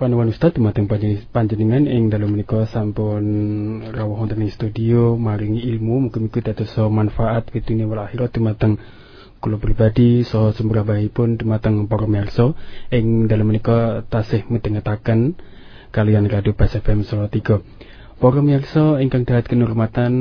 [0.00, 3.20] panuwun Ustaz dumateng panjen- panjenengan ing dalem menika sampun
[3.92, 8.80] rawuh wonten studio maringi ilmu mugi-mugi dados manfaat fitune wal akhirat dumateng
[9.44, 12.56] kula pribadi saha sumrambahipun dumateng para mirsa
[12.88, 15.36] ing dalem menika tasih midhangetaken
[15.92, 17.60] kalian Radio Bas FM Solo 3.
[18.22, 20.12] Para mirsa ingkang dahat kenurmatan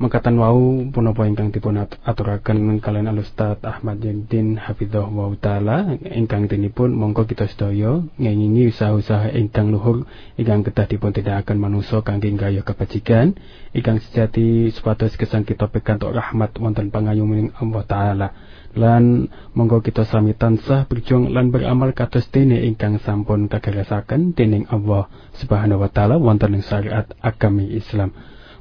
[0.00, 5.92] Mengkatan wau punapa ingkang dipun at- aturaken kalian Al Ustaz Ahmad Yadin Hafizah wa taala
[6.00, 10.08] ingkang dinipun monggo kita sedaya ngengingi usaha-usaha ingkang luhur
[10.40, 13.36] ingkang kedah dipun tindakaken manungsa kangge gaya kebajikan
[13.76, 18.28] ingkang sejati supados gesang kita pikantuk rahmat wonten pangayuning Allah taala
[18.72, 25.12] lan monggo kita sami tansah berjuang lan beramal kados dene ingkang sampun kagarasaken dening Allah
[25.36, 28.16] Subhanahu wa taala wonten ing syariat agami Islam.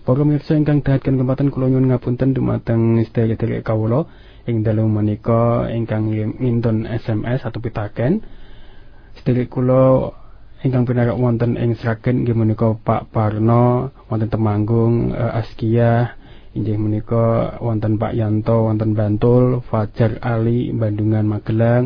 [0.10, 4.10] Para mirsa ingkang dahatken kesempatan kula nyuwun ngapunten dumateng sedherek kawula
[4.50, 8.26] ing dalu menika ingkang ngintun SMS atau pitaken.
[9.22, 10.10] Sedherek kula
[10.66, 16.18] ingkang pinarak wonten ing Sragen inggih menika Pak Parno, wonten Temanggung, eh, Askia,
[16.58, 21.86] inggih menika wonten Pak Yanto, wonten Bantul, Fajar Ali, Bandungan Magelang,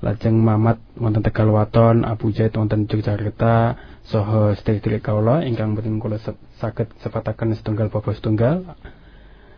[0.00, 4.52] lajeng Mamat wonten Tegal Waton, Abu Zaid wonten Yogyakarta, saha
[5.00, 6.20] kawula ingkang boten kula
[6.60, 8.76] saged sepataken setunggal bapa setunggal.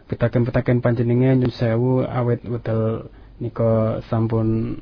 [0.07, 3.11] pitaken-pitaken panjenengan nyun sewu awet wedal
[3.43, 4.79] nika sampun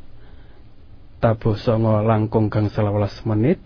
[1.18, 3.56] tabuh songo langkung gang selawelas menit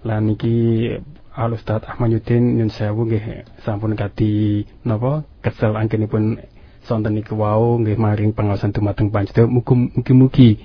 [0.00, 0.88] lan niki
[1.36, 6.40] Al Ustaz Ahmad Yudin nyun sewu nggih sampun kadi napa kesel anggenipun
[6.88, 10.56] sonten niku wau nggih maring pengawasan dumateng panjenengan mugi-mugi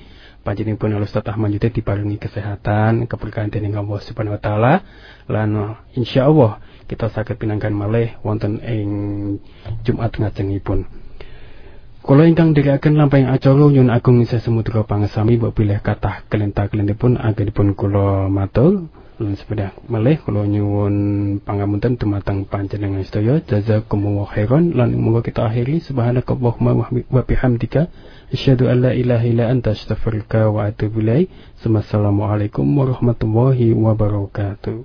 [0.42, 4.74] panjenenganipun Ustaz Ahmad Yudin diparingi kesehatan keberkahan dening Allah Subhanahu wa taala.
[5.30, 6.60] Lan insyaallah
[6.90, 8.90] kita saged pinangkan malih wonten ing
[9.86, 10.86] Jumat ngajengipun.
[12.02, 18.26] Kula ingkang dherekaken lampahing acara nyun agung sesemudra pangesami mbok bilih kathah kelentah-kelentipun anggenipun kula
[18.26, 18.90] matur
[19.22, 20.96] lan sepeda malih kula nyuwun
[21.46, 23.38] pangapunten dumateng panjenengan sedaya.
[23.46, 24.74] Jazakumullahu khairan.
[24.74, 25.78] Lan monggo kita akhiri.
[25.80, 27.88] Subhanakallahumma wa bihamdika.
[28.34, 31.30] Asyhadu an la ilaha illa anta astaghfiruka wa atubu ilaik.
[31.62, 34.82] Assalamualaikum warahmatullahi wabarakatuh.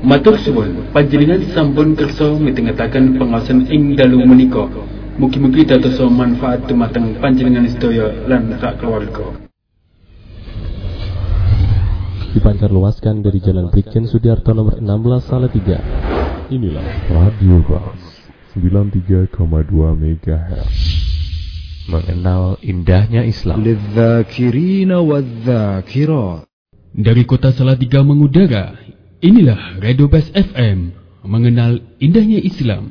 [0.00, 0.90] Matur suwun.
[0.90, 4.66] Panjenengan sampun kersa mitengetaken pengawasan ing dalu menika.
[5.14, 9.43] Mugi-mugi dados manfaat dumateng panjenengan sedaya lan sak keluarga
[12.34, 15.78] dipancar luaskan dari Jalan Brigjen Sudiarto nomor 16 Salatiga.
[16.50, 17.94] Inilah Radio Bas
[18.58, 19.30] 93,2
[19.94, 20.74] MHz.
[21.86, 23.62] Mengenal indahnya Islam.
[26.94, 28.82] Dari kota Salatiga mengudara,
[29.22, 30.90] inilah Radio Bas FM,
[31.22, 32.90] mengenal indahnya Islam.